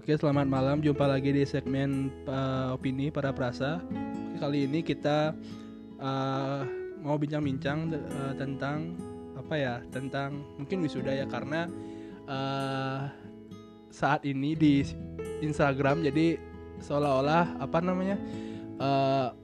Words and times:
Oke, 0.00 0.16
selamat 0.16 0.48
malam. 0.48 0.80
Jumpa 0.80 1.04
lagi 1.04 1.28
di 1.28 1.44
segmen 1.44 2.08
uh, 2.24 2.72
opini 2.72 3.12
para 3.12 3.36
prasa. 3.36 3.84
Kali 4.40 4.64
ini 4.64 4.80
kita 4.80 5.36
uh, 6.00 6.64
mau 7.04 7.20
bincang-bincang 7.20 7.92
uh, 7.92 8.32
tentang 8.32 8.96
apa 9.36 9.54
ya? 9.60 9.84
Tentang 9.92 10.40
mungkin 10.56 10.88
wisuda 10.88 11.12
ya 11.12 11.28
karena 11.28 11.68
uh, 12.24 13.12
saat 13.92 14.24
ini 14.24 14.56
di 14.56 14.80
Instagram 15.44 16.00
jadi 16.00 16.40
seolah-olah 16.80 17.60
apa 17.60 17.78
namanya? 17.84 18.16
Uh, 18.80 19.36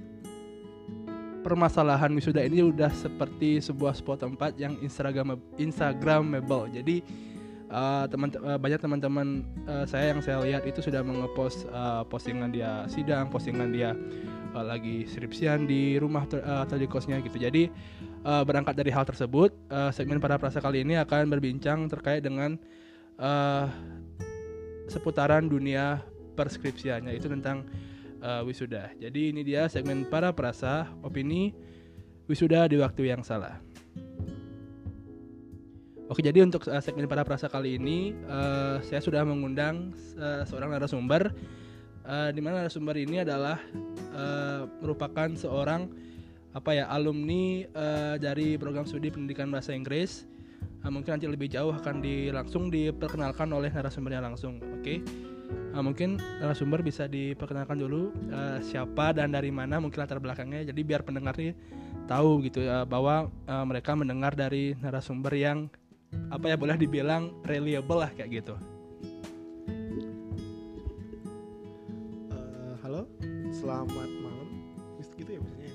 permasalahan 1.45 2.09
wisuda 2.17 2.41
ini 2.41 2.65
udah 2.65 2.89
seperti 2.97 3.61
sebuah 3.61 3.93
spot 3.93 4.25
tempat 4.25 4.57
yang 4.57 4.73
Instagram 4.81 5.37
Instagramable. 5.61 6.73
Jadi 6.73 7.05
uh, 7.71 8.05
teman 8.11 8.29
uh, 8.43 8.59
banyak 8.59 8.81
teman-teman 8.81 9.43
uh, 9.67 9.85
saya 9.87 10.15
yang 10.15 10.21
saya 10.23 10.43
lihat 10.43 10.63
itu 10.67 10.83
sudah 10.83 11.03
mengepost 11.03 11.67
uh, 11.71 12.03
postingan 12.07 12.51
dia 12.51 12.85
sidang, 12.91 13.31
postingan 13.31 13.71
dia 13.75 13.95
uh, 14.55 14.65
lagi 14.65 15.07
skripsian 15.07 15.67
di 15.67 15.99
rumah 15.99 16.27
ter, 16.27 16.43
uh, 16.43 16.67
di 16.67 16.87
kosnya 16.89 17.19
gitu. 17.23 17.39
Jadi 17.39 17.71
uh, 18.27 18.43
berangkat 18.43 18.75
dari 18.79 18.91
hal 18.91 19.05
tersebut, 19.05 19.55
uh, 19.71 19.91
segmen 19.91 20.23
para 20.23 20.39
prasa 20.39 20.63
kali 20.63 20.83
ini 20.83 20.99
akan 20.99 21.31
berbincang 21.31 21.87
terkait 21.91 22.23
dengan 22.23 22.59
uh, 23.19 23.67
seputaran 24.87 25.51
dunia 25.51 26.03
perskripsiannya 26.39 27.17
itu 27.17 27.27
tentang 27.27 27.67
uh, 28.23 28.43
wisuda. 28.47 28.93
Jadi 29.01 29.35
ini 29.35 29.43
dia 29.43 29.67
segmen 29.67 30.07
para 30.07 30.31
prasa 30.31 30.91
opini 31.03 31.57
wisuda 32.31 32.69
di 32.71 32.79
waktu 32.79 33.11
yang 33.11 33.23
salah. 33.27 33.59
Oke, 36.07 36.23
jadi 36.23 36.39
untuk 36.47 36.63
uh, 36.71 36.79
segmen 36.79 37.11
para 37.11 37.27
prasa 37.27 37.51
kali 37.51 37.83
ini 37.83 38.15
uh, 38.31 38.79
saya 38.79 39.03
sudah 39.03 39.27
mengundang 39.27 39.91
uh, 40.15 40.47
seorang 40.47 40.71
narasumber 40.71 41.35
uh, 42.07 42.31
di 42.31 42.39
mana 42.39 42.63
narasumber 42.63 42.95
ini 42.95 43.27
adalah 43.27 43.59
uh, 44.15 44.71
merupakan 44.79 45.35
seorang 45.35 45.91
apa 46.55 46.79
ya 46.79 46.87
alumni 46.95 47.67
uh, 47.75 48.15
dari 48.23 48.55
program 48.55 48.87
studi 48.87 49.11
pendidikan 49.11 49.51
bahasa 49.51 49.75
Inggris. 49.75 50.31
Uh, 50.87 50.95
mungkin 50.95 51.19
nanti 51.19 51.27
lebih 51.27 51.51
jauh 51.51 51.75
akan 51.75 51.99
di 51.99 52.31
langsung 52.31 52.71
diperkenalkan 52.71 53.51
oleh 53.51 53.75
narasumbernya 53.75 54.23
langsung. 54.23 54.63
Oke. 54.79 54.81
Okay? 54.81 54.99
Uh, 55.75 55.83
mungkin 55.83 56.23
narasumber 56.39 56.87
bisa 56.87 57.11
diperkenalkan 57.11 57.83
dulu 57.83 58.15
uh, 58.31 58.63
siapa 58.63 59.11
dan 59.11 59.35
dari 59.35 59.51
mana 59.51 59.83
mungkin 59.83 60.07
latar 60.07 60.23
belakangnya. 60.23 60.71
Jadi 60.71 60.81
biar 60.87 61.03
pendengar 61.03 61.35
ini 61.43 61.51
tahu 62.07 62.47
gitu 62.47 62.63
uh, 62.63 62.87
bahwa 62.87 63.27
uh, 63.51 63.65
mereka 63.67 63.99
mendengar 63.99 64.39
dari 64.39 64.79
narasumber 64.79 65.35
yang 65.35 65.67
apa 66.33 66.45
ya 66.51 66.57
boleh 66.59 66.77
dibilang 66.79 67.31
reliable 67.47 68.03
lah 68.03 68.11
kayak 68.13 68.43
gitu. 68.43 68.55
Uh, 72.33 72.75
halo, 72.83 73.03
selamat 73.55 74.11
malam. 74.21 74.49
Gitu 75.17 75.31
ya 75.37 75.41
maksudnya. 75.41 75.73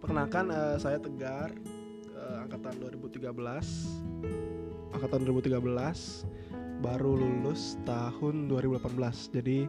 Perkenalkan 0.00 0.50
uh, 0.50 0.76
saya 0.80 0.98
Tegar, 0.98 1.54
uh, 2.16 2.44
angkatan 2.48 2.74
2013. 2.82 3.30
Angkatan 4.90 5.20
2013 5.22 5.60
baru 6.80 7.12
lulus 7.14 7.76
tahun 7.84 8.48
2018. 8.48 9.36
Jadi 9.36 9.68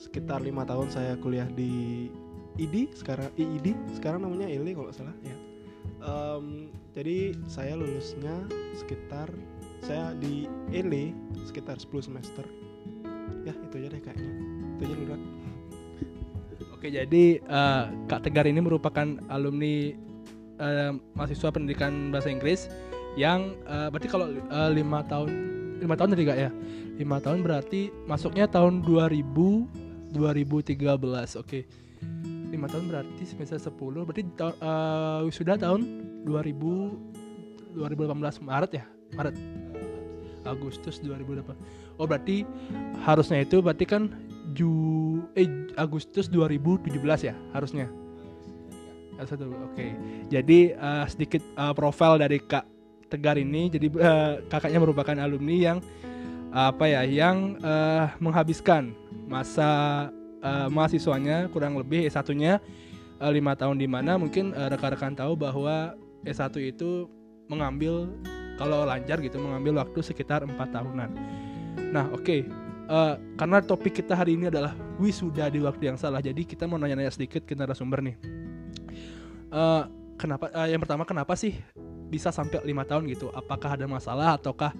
sekitar 0.00 0.40
lima 0.40 0.64
tahun 0.64 0.88
saya 0.88 1.12
kuliah 1.20 1.44
di 1.52 2.08
ID 2.56 2.88
sekarang 2.96 3.28
IID 3.36 3.76
sekarang 4.00 4.24
namanya 4.24 4.48
ILI 4.48 4.72
kalau 4.72 4.90
salah 4.94 5.14
ya. 5.20 5.49
Um, 6.00 6.72
jadi 6.96 7.36
saya 7.44 7.76
lulusnya 7.76 8.48
sekitar 8.76 9.28
saya 9.84 10.16
di 10.16 10.48
ELE 10.72 11.12
sekitar 11.44 11.76
10 11.76 12.08
semester. 12.08 12.44
Ya 13.44 13.52
itu 13.52 13.74
aja 13.80 13.88
deh 13.92 14.00
kayaknya. 14.00 14.32
Itu 14.76 14.82
aja 14.88 14.94
dulu 14.96 15.16
oke 16.80 16.88
jadi 16.88 17.24
uh, 17.44 17.92
kak 18.08 18.24
Tegar 18.24 18.48
ini 18.48 18.64
merupakan 18.64 19.04
alumni 19.28 19.92
uh, 20.56 20.96
mahasiswa 21.12 21.52
pendidikan 21.52 22.08
bahasa 22.08 22.32
Inggris 22.32 22.72
yang 23.20 23.52
uh, 23.68 23.92
berarti 23.92 24.08
kalau 24.08 24.32
uh, 24.48 24.70
lima 24.72 25.04
tahun 25.04 25.28
lima 25.84 25.92
tahun 25.92 26.16
tadi 26.16 26.24
gak 26.24 26.40
ya? 26.40 26.50
Lima 26.96 27.20
tahun 27.20 27.44
berarti 27.44 27.92
masuknya 28.08 28.48
tahun 28.48 28.80
2000 28.80 30.16
2013 30.16 30.80
oke 31.36 31.60
lima 32.50 32.66
tahun 32.66 32.90
berarti 32.90 33.22
semester 33.22 33.56
10 33.56 34.06
berarti 34.06 34.22
uh, 34.42 35.24
sudah 35.30 35.54
tahun 35.56 35.86
2000 36.26 37.78
2018 37.78 38.42
Maret 38.42 38.70
ya? 38.74 38.84
Maret. 39.14 39.34
Agustus 40.40 40.98
2008 41.04 42.00
oh 42.00 42.06
berarti 42.08 42.48
harusnya 43.04 43.44
itu 43.44 43.60
berarti 43.60 43.84
kan 43.84 44.08
Ju 44.56 44.72
eh 45.38 45.46
Agustus 45.78 46.26
2017 46.26 46.90
ya 47.22 47.36
harusnya? 47.54 47.86
Satu 49.20 49.52
oke. 49.52 49.76
Okay. 49.76 49.92
jadi 50.32 50.74
uh, 50.80 51.04
sedikit 51.04 51.44
uh, 51.60 51.76
profil 51.76 52.16
dari 52.16 52.40
Kak 52.40 52.64
Tegar 53.12 53.36
ini 53.36 53.68
jadi 53.68 53.86
uh, 54.00 54.40
kakaknya 54.48 54.80
merupakan 54.80 55.12
alumni 55.20 55.56
yang 55.60 55.78
uh, 56.56 56.72
apa 56.72 56.88
ya 56.88 57.02
yang 57.04 57.60
uh, 57.60 58.08
menghabiskan 58.16 58.96
masa 59.28 60.08
uh, 60.44 60.68
mahasiswanya 60.72 61.48
kurang 61.52 61.76
lebih 61.76 62.08
S1-nya 62.08 62.60
uh, 63.20 63.30
lima 63.30 63.52
tahun 63.54 63.76
di 63.76 63.86
mana 63.86 64.16
mungkin 64.16 64.56
uh, 64.56 64.68
rekan-rekan 64.72 65.14
tahu 65.14 65.36
bahwa 65.36 65.94
S1 66.24 66.52
itu 66.60 67.08
mengambil 67.48 68.08
kalau 68.60 68.84
lancar 68.84 69.16
gitu 69.24 69.40
mengambil 69.40 69.80
waktu 69.80 70.04
sekitar 70.04 70.44
empat 70.44 70.68
tahunan. 70.72 71.10
Nah, 71.96 72.12
oke. 72.12 72.24
Okay. 72.24 72.40
Uh, 72.90 73.14
karena 73.38 73.62
topik 73.62 74.02
kita 74.02 74.18
hari 74.18 74.34
ini 74.34 74.50
adalah 74.50 74.74
wisuda 74.98 75.46
di 75.46 75.62
waktu 75.62 75.94
yang 75.94 75.96
salah. 75.96 76.18
Jadi 76.18 76.42
kita 76.42 76.66
mau 76.66 76.74
nanya-nanya 76.74 77.14
sedikit 77.14 77.46
ke 77.46 77.54
narasumber 77.54 78.02
nih. 78.02 78.16
Uh, 79.50 79.86
kenapa 80.18 80.50
uh, 80.50 80.66
yang 80.66 80.82
pertama 80.82 81.06
kenapa 81.06 81.38
sih 81.38 81.54
bisa 82.10 82.34
sampai 82.34 82.58
lima 82.66 82.82
tahun 82.82 83.06
gitu? 83.06 83.30
Apakah 83.30 83.78
ada 83.78 83.86
masalah 83.86 84.34
ataukah 84.34 84.74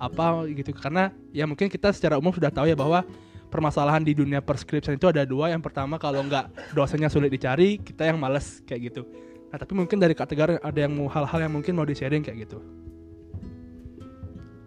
apa 0.00 0.48
gitu? 0.56 0.72
Karena 0.72 1.12
ya 1.36 1.44
mungkin 1.44 1.68
kita 1.68 1.92
secara 1.92 2.16
umum 2.16 2.32
sudah 2.32 2.48
tahu 2.48 2.64
ya 2.64 2.74
bahwa 2.74 3.04
permasalahan 3.50 4.06
di 4.06 4.14
dunia 4.14 4.40
perskripsian 4.40 4.96
itu 4.96 5.10
ada 5.10 5.26
dua. 5.26 5.50
Yang 5.50 5.66
pertama 5.68 5.98
kalau 5.98 6.22
nggak 6.22 6.72
dosennya 6.72 7.10
sulit 7.10 7.34
dicari, 7.34 7.82
kita 7.82 8.08
yang 8.08 8.16
males 8.16 8.62
kayak 8.64 8.94
gitu. 8.94 9.02
Nah 9.50 9.58
tapi 9.58 9.74
mungkin 9.74 9.98
dari 9.98 10.14
Kak 10.14 10.30
Tegar 10.30 10.62
ada 10.62 10.78
yang 10.78 10.94
mau 10.94 11.10
hal-hal 11.10 11.50
yang 11.50 11.52
mungkin 11.52 11.74
mau 11.74 11.84
di 11.84 11.98
sharing 11.98 12.22
kayak 12.22 12.46
gitu. 12.46 12.62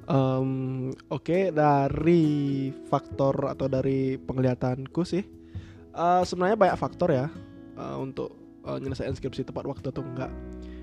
Um, 0.04 0.92
Oke 1.08 1.32
okay, 1.32 1.44
dari 1.56 2.68
faktor 2.92 3.48
atau 3.48 3.72
dari 3.72 4.20
penglihatanku 4.20 5.08
sih 5.08 5.24
uh, 5.96 6.22
sebenarnya 6.26 6.58
banyak 6.60 6.78
faktor 6.78 7.10
ya 7.14 7.32
uh, 7.78 7.98
untuk 8.02 8.36
uh, 8.66 8.78
nyelesain 8.82 9.14
skripsi 9.16 9.48
tepat 9.48 9.64
waktu 9.70 9.94
atau 9.94 10.04
enggak. 10.04 10.32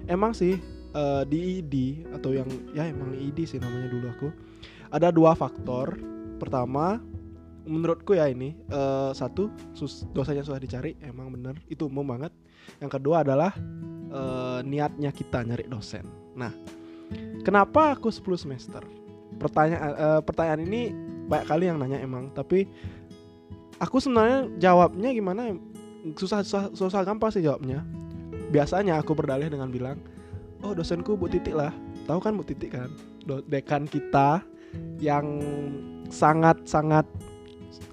Emang 0.09 0.33
sih 0.33 0.59
uh, 0.97 1.23
di 1.27 1.61
ID 1.61 2.07
atau 2.17 2.33
yang 2.35 2.49
ya 2.73 2.89
emang 2.89 3.15
ID 3.15 3.45
sih 3.47 3.59
namanya 3.61 3.93
dulu 3.93 4.07
aku 4.09 4.29
ada 4.91 5.13
dua 5.13 5.37
faktor. 5.37 5.99
Pertama 6.41 6.97
menurutku 7.69 8.17
ya 8.17 8.29
ini 8.29 8.57
uh, 8.73 9.13
satu 9.13 9.53
sus 9.77 10.09
dosanya 10.11 10.45
sudah 10.45 10.61
dicari 10.61 10.97
emang 11.05 11.33
bener 11.35 11.57
itu 11.69 11.87
umum 11.87 12.07
banget. 12.07 12.33
Yang 12.79 13.01
kedua 13.01 13.25
adalah 13.25 13.53
uh, 14.13 14.61
niatnya 14.65 15.11
kita 15.11 15.43
nyari 15.45 15.67
dosen. 15.67 16.07
Nah, 16.37 16.53
kenapa 17.43 17.97
aku 17.97 18.09
10 18.13 18.23
semester? 18.37 18.83
Pertanyaan 19.41 19.93
uh, 19.97 20.21
pertanyaan 20.23 20.63
ini 20.67 20.81
banyak 21.31 21.47
kali 21.47 21.65
yang 21.71 21.79
nanya 21.79 21.99
emang, 22.03 22.35
tapi 22.35 22.67
aku 23.79 24.03
sebenarnya 24.03 24.51
jawabnya 24.59 25.11
gimana? 25.15 25.55
Susah 26.17 26.43
susah, 26.45 26.73
susah 26.75 27.05
gampang 27.05 27.33
sih 27.33 27.45
jawabnya. 27.45 27.85
Biasanya 28.51 28.99
aku 28.99 29.15
berdalih 29.15 29.47
dengan 29.47 29.71
bilang, 29.71 29.99
"Oh, 30.65 30.75
dosenku 30.75 31.15
Bu 31.15 31.31
Titik 31.31 31.55
lah." 31.55 31.71
Tahu 32.11 32.19
kan 32.19 32.35
Bu 32.35 32.43
Titik 32.43 32.75
kan? 32.75 32.91
Dekan 33.47 33.87
kita 33.87 34.43
yang 34.99 35.39
sangat-sangat 36.11 37.07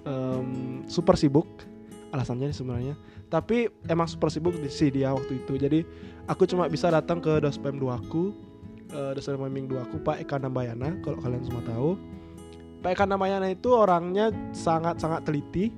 um, 0.03 0.81
super 0.87 1.15
sibuk 1.19 1.47
alasannya 2.11 2.51
sebenarnya. 2.55 2.95
Tapi 3.27 3.67
emang 3.91 4.07
super 4.07 4.31
sibuk 4.31 4.55
sih 4.71 4.87
dia 4.87 5.11
waktu 5.11 5.43
itu. 5.43 5.59
Jadi 5.59 5.83
aku 6.31 6.47
cuma 6.47 6.71
bisa 6.71 6.87
datang 6.87 7.19
ke 7.19 7.43
dospem 7.43 7.75
2 7.75 7.83
aku 7.91 8.31
uh, 8.95 9.11
dospem 9.11 9.39
meming 9.47 9.67
2 9.67 9.85
aku 9.87 9.95
Pak 9.99 10.23
Eka 10.23 10.39
Nambayana 10.39 10.95
kalau 11.03 11.19
kalian 11.19 11.43
semua 11.43 11.63
tahu. 11.67 11.99
Pak 12.79 12.95
Eka 12.95 13.05
Nambayana 13.09 13.51
itu 13.51 13.73
orangnya 13.75 14.31
sangat-sangat 14.55 15.27
teliti. 15.27 15.73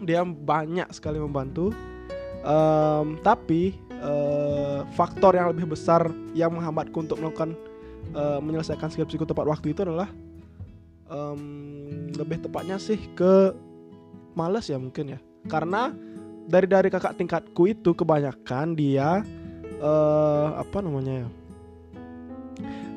Dia 0.00 0.24
banyak 0.24 0.90
sekali 0.90 1.20
membantu. 1.20 1.70
Um, 2.40 3.20
tapi 3.20 3.76
uh, 4.00 4.88
faktor 4.96 5.36
yang 5.36 5.52
lebih 5.52 5.76
besar 5.76 6.08
yang 6.32 6.56
menghambatku 6.56 7.04
untuk 7.04 7.20
melakukan 7.20 7.52
uh, 8.16 8.40
menyelesaikan 8.40 8.88
skripsiku 8.88 9.28
tepat 9.28 9.44
waktu 9.44 9.76
itu 9.76 9.84
adalah 9.84 10.08
um, 11.12 11.89
lebih 12.20 12.44
tepatnya 12.44 12.76
sih 12.76 13.00
ke 13.16 13.56
males 14.36 14.68
ya 14.68 14.76
mungkin 14.76 15.16
ya. 15.16 15.18
Karena 15.48 15.96
dari 16.44 16.68
dari 16.68 16.92
kakak 16.92 17.16
tingkatku 17.16 17.72
itu 17.72 17.96
kebanyakan 17.96 18.76
dia 18.76 19.24
uh, 19.80 20.60
apa 20.60 20.84
namanya 20.84 21.24
ya 21.24 21.28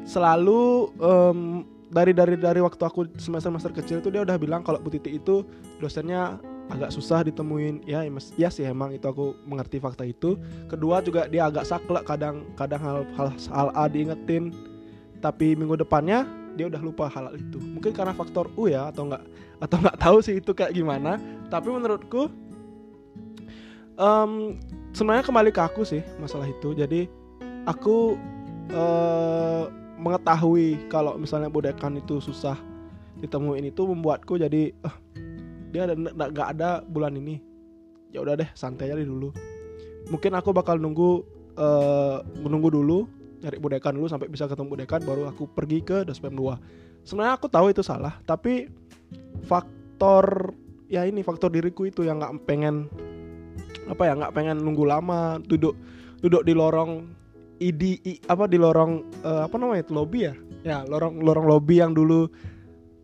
selalu 0.03 0.91
um, 0.99 1.63
dari 1.93 2.11
dari 2.11 2.35
dari 2.35 2.59
waktu 2.59 2.81
aku 2.83 3.07
semester 3.21 3.53
semester 3.53 3.71
kecil 3.71 4.01
itu 4.01 4.09
dia 4.09 4.25
udah 4.25 4.35
bilang 4.35 4.65
kalau 4.65 4.81
Bu 4.81 4.91
Titi 4.91 5.15
itu 5.21 5.45
dosennya 5.77 6.41
agak 6.71 6.89
susah 6.89 7.21
ditemuin. 7.27 7.85
Ya 7.85 8.01
mas 8.09 8.33
ya 8.35 8.49
sih 8.49 8.65
emang 8.65 8.91
itu 8.91 9.05
aku 9.05 9.37
mengerti 9.45 9.77
fakta 9.77 10.03
itu. 10.03 10.35
Kedua 10.67 11.05
juga 11.05 11.29
dia 11.29 11.47
agak 11.47 11.69
saklek 11.69 12.03
kadang 12.09 12.49
kadang 12.57 12.81
hal 12.81 12.97
hal 13.15 13.29
hal 13.53 13.69
A 13.77 13.85
diingetin. 13.85 14.51
Tapi 15.21 15.55
minggu 15.55 15.79
depannya 15.79 16.27
dia 16.53 16.69
udah 16.69 16.81
lupa 16.81 17.09
hal 17.09 17.33
itu. 17.33 17.57
Mungkin 17.57 17.91
karena 17.93 18.13
faktor 18.13 18.49
U 18.53 18.69
ya 18.69 18.89
atau 18.93 19.09
enggak 19.09 19.23
atau 19.57 19.77
nggak 19.79 19.97
tahu 19.99 20.17
sih 20.21 20.37
itu 20.37 20.51
kayak 20.53 20.73
gimana. 20.73 21.17
Tapi 21.49 21.67
menurutku 21.69 22.29
um, 23.97 24.57
sebenarnya 24.93 25.25
kembali 25.25 25.49
ke 25.49 25.61
aku 25.61 25.81
sih 25.85 26.01
masalah 26.21 26.49
itu. 26.49 26.73
Jadi 26.77 27.09
aku 27.65 28.17
uh, 28.73 29.69
mengetahui 29.97 30.89
kalau 30.91 31.15
misalnya 31.17 31.49
bodekan 31.49 31.97
itu 31.97 32.19
susah 32.19 32.57
ditemuin 33.23 33.71
itu 33.71 33.81
membuatku 33.87 34.35
jadi 34.35 34.75
uh, 34.83 34.95
dia 35.73 35.89
nggak 35.89 36.49
ada 36.57 36.85
bulan 36.85 37.17
ini. 37.17 37.41
Ya 38.13 38.21
udah 38.21 38.37
deh 38.37 38.49
santai 38.53 38.93
aja 38.93 39.01
dulu. 39.01 39.33
Mungkin 40.13 40.37
aku 40.37 40.53
bakal 40.53 40.77
nunggu 40.77 41.25
uh, 41.57 42.21
menunggu 42.45 42.69
dulu 42.69 43.09
nyari 43.43 43.59
bodekan 43.59 43.93
dulu 43.93 44.07
sampai 44.07 44.31
bisa 44.31 44.47
ketemu 44.47 44.79
bodekan 44.79 45.03
baru 45.03 45.27
aku 45.27 45.51
pergi 45.51 45.83
ke 45.83 46.07
dospem 46.07 46.31
2 46.33 47.03
sebenarnya 47.03 47.35
aku 47.35 47.47
tahu 47.51 47.69
itu 47.69 47.83
salah 47.83 48.15
tapi 48.23 48.71
faktor 49.43 50.55
ya 50.87 51.03
ini 51.03 51.21
faktor 51.21 51.51
diriku 51.51 51.83
itu 51.83 52.07
yang 52.07 52.23
nggak 52.23 52.47
pengen 52.47 52.87
apa 53.91 54.07
ya 54.07 54.13
nggak 54.15 54.33
pengen 54.33 54.63
nunggu 54.63 54.87
lama 54.87 55.43
duduk 55.43 55.75
duduk 56.23 56.47
di 56.47 56.55
lorong 56.55 57.23
ID 57.59 57.83
apa 58.27 58.47
di 58.49 58.57
lorong 58.59 59.03
uh, 59.23 59.45
apa 59.45 59.55
namanya 59.55 59.87
itu 59.87 59.93
lobby 59.95 60.19
ya? 60.27 60.33
Ya 60.63 60.77
lorong 60.87 61.23
lorong 61.23 61.45
lobby 61.47 61.79
yang 61.79 61.95
dulu 61.95 62.27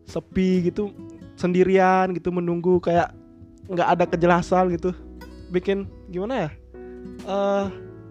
sepi 0.04 0.68
gitu 0.68 0.90
sendirian 1.36 2.12
gitu 2.12 2.28
menunggu 2.34 2.80
kayak 2.82 3.12
nggak 3.70 3.88
ada 3.88 4.04
kejelasan 4.08 4.74
gitu. 4.76 4.92
Bikin 5.52 5.88
gimana 6.12 6.48
ya? 6.48 6.50
Uh, 7.24 7.66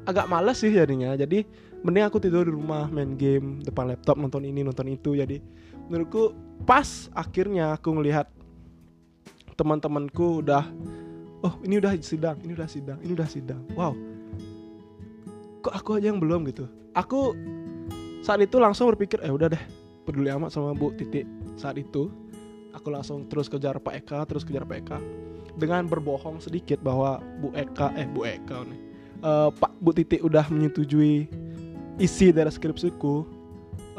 agak 0.10 0.30
males 0.30 0.58
sih 0.58 0.74
jadinya. 0.74 1.14
Jadi 1.14 1.46
mending 1.80 2.04
aku 2.04 2.20
tidur 2.20 2.44
di 2.44 2.52
rumah 2.52 2.92
main 2.92 3.16
game 3.16 3.64
depan 3.64 3.88
laptop 3.92 4.20
nonton 4.20 4.44
ini 4.44 4.64
nonton 4.64 4.88
itu. 4.92 5.16
Jadi 5.16 5.40
menurutku 5.88 6.36
pas 6.68 7.08
akhirnya 7.16 7.76
aku 7.76 7.96
ngelihat 7.96 8.28
teman-temanku 9.56 10.44
udah 10.44 10.68
oh 11.44 11.54
ini 11.64 11.80
udah 11.80 11.96
sidang 12.00 12.40
ini 12.44 12.56
udah 12.56 12.70
sidang 12.70 13.00
ini 13.04 13.12
udah 13.16 13.30
sidang. 13.30 13.62
Wow. 13.76 13.96
Kok 15.60 15.76
aku 15.76 15.90
aja 16.00 16.12
yang 16.12 16.20
belum? 16.24 16.48
gitu. 16.48 16.68
Aku 16.96 17.36
saat 18.24 18.40
itu 18.44 18.60
langsung 18.60 18.88
berpikir 18.92 19.20
eh 19.24 19.32
udah 19.32 19.52
deh 19.52 19.64
peduli 20.04 20.32
amat 20.32 20.52
sama 20.52 20.76
Bu 20.76 20.92
Titik 20.96 21.28
saat 21.60 21.76
itu 21.80 22.12
aku 22.72 22.88
langsung 22.92 23.28
terus 23.28 23.48
kejar 23.52 23.80
Pak 23.80 24.04
Eka 24.04 24.20
terus 24.28 24.44
kejar 24.44 24.68
Pak 24.68 24.78
Eka. 24.84 25.00
Dengan 25.60 25.88
berbohong 25.92 26.40
sedikit 26.40 26.80
bahwa 26.80 27.20
Bu 27.44 27.52
Eka 27.56 27.92
eh 28.00 28.08
Bu 28.08 28.24
Eka 28.24 28.64
nih 28.64 28.90
uh, 29.24 29.50
Pak 29.54 29.72
Bu 29.80 29.92
Titik 29.96 30.24
udah 30.24 30.48
menyetujui 30.48 31.28
isi 32.00 32.32
dari 32.32 32.50
skripsiku 32.50 33.28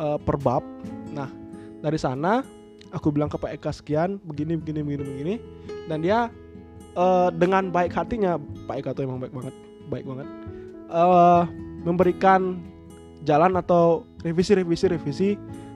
uh, 0.00 0.18
per 0.18 0.36
bab. 0.40 0.64
Nah 1.12 1.28
dari 1.84 2.00
sana 2.00 2.42
aku 2.90 3.12
bilang 3.14 3.30
ke 3.30 3.36
Pak 3.36 3.52
Eka 3.60 3.70
sekian 3.70 4.18
begini 4.24 4.56
begini 4.56 4.80
begini 4.82 5.04
begini. 5.04 5.34
Dan 5.86 6.02
dia 6.02 6.32
uh, 6.96 7.28
dengan 7.30 7.68
baik 7.68 7.94
hatinya 7.94 8.40
Pak 8.66 8.76
Eka 8.82 8.90
tuh 8.96 9.06
emang 9.06 9.20
baik 9.20 9.34
banget 9.36 9.54
baik 9.90 10.04
banget 10.06 10.26
uh, 10.90 11.44
memberikan 11.82 12.62
jalan 13.28 13.54
atau 13.60 14.08
revisi 14.24 14.56
revisi 14.56 14.86
revisi. 14.88 15.30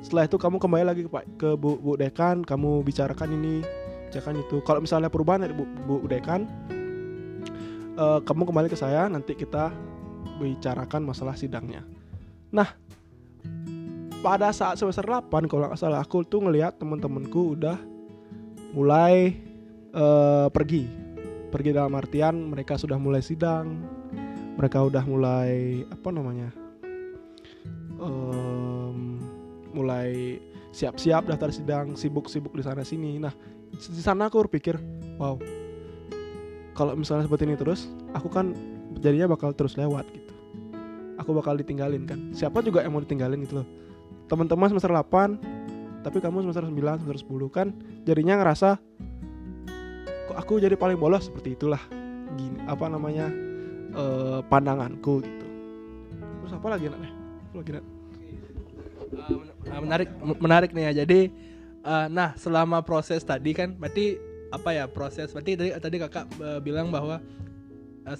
Setelah 0.05 0.29
itu 0.29 0.37
kamu 0.37 0.61
kembali 0.61 0.85
lagi 0.85 1.03
ke 1.09 1.11
Pak 1.12 1.25
ke 1.41 1.49
Bu, 1.56 1.81
Bu 1.81 1.97
Dekan 1.97 2.44
kamu 2.44 2.85
bicarakan 2.85 3.29
ini 3.37 3.65
bicarakan 4.09 4.41
itu. 4.41 4.56
Kalau 4.65 4.81
misalnya 4.85 5.09
perubahan 5.09 5.44
dari 5.44 5.55
Bu, 5.56 5.65
Bu 5.88 6.05
Dekan 6.09 6.44
uh, 7.97 8.21
kamu 8.23 8.43
kembali 8.49 8.69
ke 8.69 8.79
saya 8.79 9.09
nanti 9.09 9.32
kita 9.35 9.73
bicarakan 10.41 11.06
masalah 11.06 11.38
sidangnya 11.38 11.85
nah 12.55 12.71
pada 14.25 14.49
saat 14.55 14.81
semester 14.81 15.05
8 15.05 15.51
kalau 15.51 15.69
nggak 15.69 15.77
salah 15.77 16.01
aku 16.01 16.25
tuh 16.25 16.47
ngelihat 16.47 16.81
teman-temanku 16.81 17.59
udah 17.59 17.77
mulai 18.73 19.37
uh, 19.93 20.49
pergi. 20.49 20.89
Pergi 21.53 21.71
dalam 21.71 21.93
artian 21.95 22.51
mereka 22.51 22.75
sudah 22.81 22.99
mulai 22.99 23.23
sidang 23.23 23.79
mereka 24.55 24.83
udah 24.83 25.03
mulai 25.06 25.83
apa 25.91 26.09
namanya 26.15 26.51
um, 27.99 29.19
mulai 29.75 30.39
siap-siap 30.71 31.27
daftar 31.27 31.50
sidang 31.50 31.99
sibuk-sibuk 31.99 32.55
di 32.55 32.62
sana 32.62 32.83
sini. 32.87 33.19
Nah 33.19 33.35
di 33.75 34.03
sana 34.03 34.31
aku 34.31 34.47
berpikir 34.47 34.79
wow 35.19 35.39
kalau 36.75 36.95
misalnya 36.99 37.27
seperti 37.27 37.47
ini 37.47 37.59
terus 37.59 37.91
aku 38.15 38.31
kan 38.31 38.55
jadinya 38.99 39.35
bakal 39.35 39.50
terus 39.55 39.75
lewat 39.79 40.07
gitu 40.11 40.24
aku 41.25 41.32
bakal 41.32 41.56
ditinggalin 41.56 42.05
kan? 42.05 42.31
Siapa 42.37 42.61
juga 42.61 42.85
yang 42.85 42.93
mau 42.93 43.00
ditinggalin 43.00 43.41
gitu 43.49 43.65
loh. 43.65 43.67
Teman-teman 44.29 44.69
semester 44.69 44.93
8 44.93 46.05
tapi 46.05 46.21
kamu 46.21 46.44
semester 46.44 46.69
9 46.69 46.76
semester 47.00 47.19
10 47.25 47.49
kan? 47.49 47.73
Jadinya 48.05 48.44
ngerasa 48.44 48.76
kok 50.29 50.37
aku 50.37 50.61
jadi 50.61 50.76
paling 50.76 51.00
bolos? 51.00 51.32
Seperti 51.32 51.56
itulah 51.56 51.81
gini 52.37 52.61
apa 52.69 52.85
namanya 52.93 53.32
uh, 53.97 54.44
pandanganku 54.44 55.25
gitu. 55.25 55.47
Terus 56.44 56.53
apa 56.53 56.67
lagi 56.69 56.93
nak? 56.93 57.00
Apa 57.00 57.56
lagi 57.65 57.71
nak? 57.73 57.85
Uh, 59.15 59.81
menarik 59.81 60.09
menarik 60.21 60.71
nih 60.76 60.85
ya. 60.93 60.93
Jadi 61.05 61.32
uh, 61.88 62.06
nah 62.12 62.37
selama 62.37 62.85
proses 62.85 63.25
tadi 63.25 63.56
kan 63.56 63.73
berarti 63.73 64.21
apa 64.53 64.76
ya 64.76 64.85
proses? 64.85 65.32
Berarti 65.32 65.56
tadi 65.56 65.71
tadi 65.73 65.97
kakak 65.97 66.29
uh, 66.37 66.61
bilang 66.61 66.93
bahwa 66.93 67.25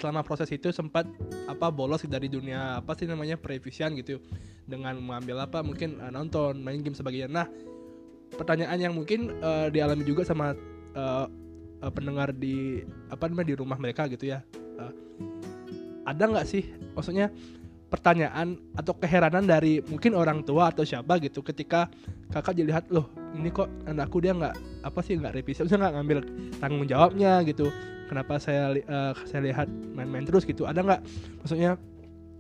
selama 0.01 0.25
proses 0.25 0.49
itu 0.49 0.73
sempat 0.73 1.05
apa 1.45 1.69
bolos 1.69 2.09
dari 2.09 2.33
dunia 2.33 2.81
apa 2.81 2.97
sih 2.97 3.05
namanya 3.05 3.37
previsian 3.37 3.93
gitu. 4.01 4.21
Dengan 4.65 4.97
mengambil 4.97 5.45
apa 5.45 5.61
mungkin 5.61 6.01
uh, 6.01 6.09
nonton 6.09 6.65
main 6.65 6.81
game 6.81 6.97
sebagainya 6.97 7.29
nah 7.29 7.47
pertanyaan 8.33 8.81
yang 8.81 8.95
mungkin 8.97 9.37
uh, 9.45 9.69
dialami 9.69 10.03
juga 10.09 10.25
sama 10.25 10.57
uh, 10.97 11.27
uh, 11.85 11.93
pendengar 11.93 12.33
di 12.33 12.81
apa 13.13 13.29
namanya 13.29 13.49
di 13.53 13.57
rumah 13.61 13.77
mereka 13.77 14.09
gitu 14.09 14.33
ya. 14.33 14.41
Uh, 14.81 14.93
ada 16.05 16.25
nggak 16.29 16.49
sih 16.49 16.65
maksudnya 16.93 17.33
pertanyaan 17.95 18.59
atau 18.75 18.97
keheranan 18.99 19.47
dari 19.47 19.79
mungkin 19.87 20.19
orang 20.19 20.43
tua 20.43 20.75
atau 20.75 20.83
siapa 20.83 21.21
gitu 21.23 21.47
ketika 21.47 21.87
kakak 22.35 22.59
dilihat 22.59 22.91
loh 22.91 23.07
ini 23.39 23.55
kok 23.55 23.71
anakku 23.87 24.19
dia 24.19 24.35
nggak 24.35 24.83
apa 24.83 25.01
sih 25.05 25.15
nggak 25.15 25.39
revisi 25.39 25.63
saya 25.63 25.79
nggak 25.79 25.95
ngambil 25.95 26.19
tanggung 26.59 26.87
jawabnya 26.91 27.47
gitu 27.47 27.71
kenapa 28.07 28.39
saya 28.39 28.73
uh, 28.87 29.13
saya 29.25 29.41
lihat 29.45 29.69
main-main 29.69 30.25
terus 30.25 30.45
gitu. 30.45 30.65
Ada 30.69 30.81
nggak? 30.85 31.01
Maksudnya 31.45 31.77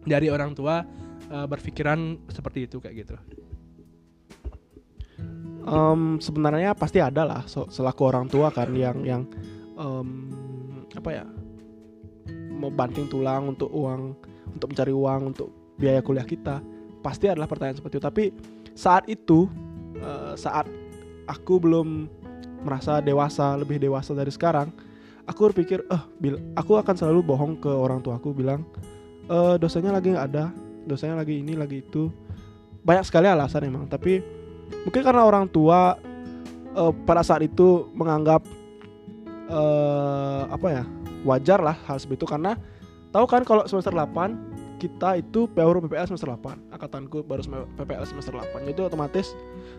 dari 0.04 0.28
orang 0.28 0.52
tua 0.52 0.84
uh, 1.32 1.46
berpikiran 1.48 2.20
seperti 2.28 2.68
itu 2.68 2.78
kayak 2.80 2.94
gitu? 3.04 3.16
Um, 5.64 6.20
sebenarnya 6.20 6.76
pasti 6.76 7.00
ada 7.00 7.24
lah 7.24 7.42
selaku 7.48 8.02
orang 8.04 8.28
tua 8.28 8.52
kan 8.52 8.68
yang 8.76 9.00
yang 9.00 9.22
um, 9.80 10.28
apa 10.92 11.10
ya 11.10 11.24
mau 12.60 12.68
banting 12.68 13.08
tulang 13.08 13.56
untuk 13.56 13.72
uang 13.72 14.12
untuk 14.52 14.66
mencari 14.70 14.92
uang 14.92 15.20
untuk 15.32 15.48
biaya 15.80 16.04
kuliah 16.04 16.28
kita. 16.28 16.60
Pasti 17.00 17.28
adalah 17.28 17.48
pertanyaan 17.48 17.80
seperti 17.80 17.96
itu. 17.96 18.04
Tapi 18.04 18.24
saat 18.76 19.04
itu 19.08 19.48
uh, 20.04 20.36
saat 20.36 20.68
aku 21.24 21.56
belum 21.60 22.08
merasa 22.64 23.00
dewasa 23.04 23.56
lebih 23.60 23.76
dewasa 23.76 24.16
dari 24.16 24.32
sekarang 24.32 24.72
aku 25.24 25.52
berpikir 25.52 25.80
eh 25.88 26.02
bil 26.20 26.40
aku 26.54 26.76
akan 26.76 26.94
selalu 26.94 27.20
bohong 27.24 27.60
ke 27.60 27.70
orang 27.70 28.04
tua 28.04 28.20
aku 28.20 28.36
bilang 28.36 28.64
e, 29.24 29.56
dosanya 29.56 29.96
lagi 29.96 30.12
nggak 30.12 30.26
ada 30.32 30.52
dosanya 30.84 31.24
lagi 31.24 31.40
ini 31.40 31.56
lagi 31.56 31.80
itu. 31.80 32.12
Banyak 32.84 33.08
sekali 33.08 33.24
alasan 33.24 33.64
emang 33.64 33.88
tapi 33.88 34.20
mungkin 34.84 35.00
karena 35.00 35.24
orang 35.24 35.48
tua 35.48 35.96
uh, 36.76 36.92
pada 37.08 37.24
saat 37.24 37.40
itu 37.40 37.88
menganggap 37.96 38.44
uh, 39.48 40.44
apa 40.52 40.68
ya 40.68 40.84
wajar 41.24 41.64
lah 41.64 41.76
hal 41.88 41.96
seperti 41.96 42.24
itu 42.24 42.28
karena 42.28 42.60
tahu 43.08 43.24
kan 43.24 43.40
kalau 43.48 43.64
semester 43.64 43.88
8 43.88 44.76
kita 44.76 45.16
itu 45.16 45.48
PAUR 45.48 45.80
PPL 45.80 46.12
semester 46.12 46.28
8 46.28 46.76
angkatanku 46.76 47.24
baru 47.24 47.40
PPL 47.80 48.04
semester 48.04 48.36
8 48.36 48.68
jadi 48.68 48.84
otomatis 48.84 49.32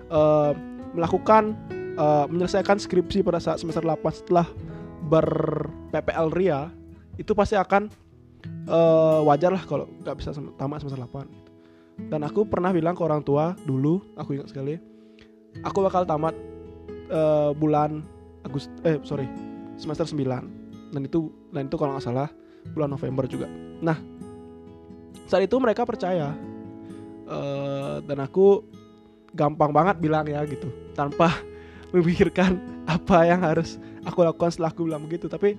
uh, 0.10 0.58
melakukan 0.98 1.54
uh, 2.02 2.26
menyelesaikan 2.26 2.82
skripsi 2.82 3.22
pada 3.22 3.38
saat 3.38 3.62
semester 3.62 3.86
8 3.86 4.02
setelah 4.10 4.50
ber 5.08 5.28
PPL 5.92 6.28
RIA 6.32 6.62
itu 7.16 7.32
pasti 7.32 7.56
akan 7.56 7.88
uh, 8.68 9.20
wajar 9.28 9.52
lah 9.52 9.64
kalau 9.64 9.88
nggak 10.04 10.16
bisa 10.20 10.36
tamat 10.60 10.84
semester 10.84 11.00
8 11.00 12.12
dan 12.12 12.28
aku 12.28 12.44
pernah 12.44 12.76
bilang 12.76 12.92
ke 12.98 13.02
orang 13.04 13.24
tua 13.24 13.56
dulu 13.64 14.04
aku 14.20 14.36
ingat 14.36 14.52
sekali 14.52 14.76
aku 15.64 15.80
bakal 15.86 16.04
tamat 16.04 16.36
uh, 17.12 17.56
bulan 17.56 18.04
Agustus 18.44 18.74
eh 18.84 19.00
sorry 19.08 19.26
semester 19.80 20.06
9 20.08 20.22
dan 20.92 21.02
itu 21.04 21.32
dan 21.52 21.68
itu 21.68 21.76
kalau 21.76 21.96
nggak 21.96 22.06
salah 22.06 22.30
bulan 22.72 22.90
November 22.92 23.28
juga. 23.30 23.48
Nah 23.84 23.98
saat 25.26 25.44
itu 25.46 25.56
mereka 25.58 25.84
percaya 25.88 26.34
uh, 27.26 27.98
dan 28.06 28.22
aku 28.22 28.62
gampang 29.36 29.74
banget 29.74 30.00
bilang 30.00 30.26
ya 30.30 30.46
gitu 30.46 30.70
tanpa 30.94 31.34
memikirkan 31.94 32.60
apa 32.86 33.26
yang 33.26 33.42
harus 33.42 33.82
aku 34.06 34.22
lakukan 34.22 34.54
setelah 34.54 34.72
aku 34.72 34.86
bilang 34.88 35.04
begitu 35.04 35.26
tapi 35.26 35.58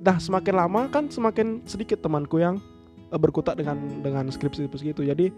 dah 0.00 0.16
semakin 0.22 0.54
lama 0.54 0.80
kan 0.86 1.10
semakin 1.10 1.66
sedikit 1.66 1.98
temanku 2.00 2.38
yang 2.38 2.62
uh, 3.10 3.18
berkutat 3.18 3.58
dengan 3.58 3.76
dengan 4.00 4.30
skripsi 4.30 4.70
gitu. 4.70 5.02
Jadi 5.02 5.32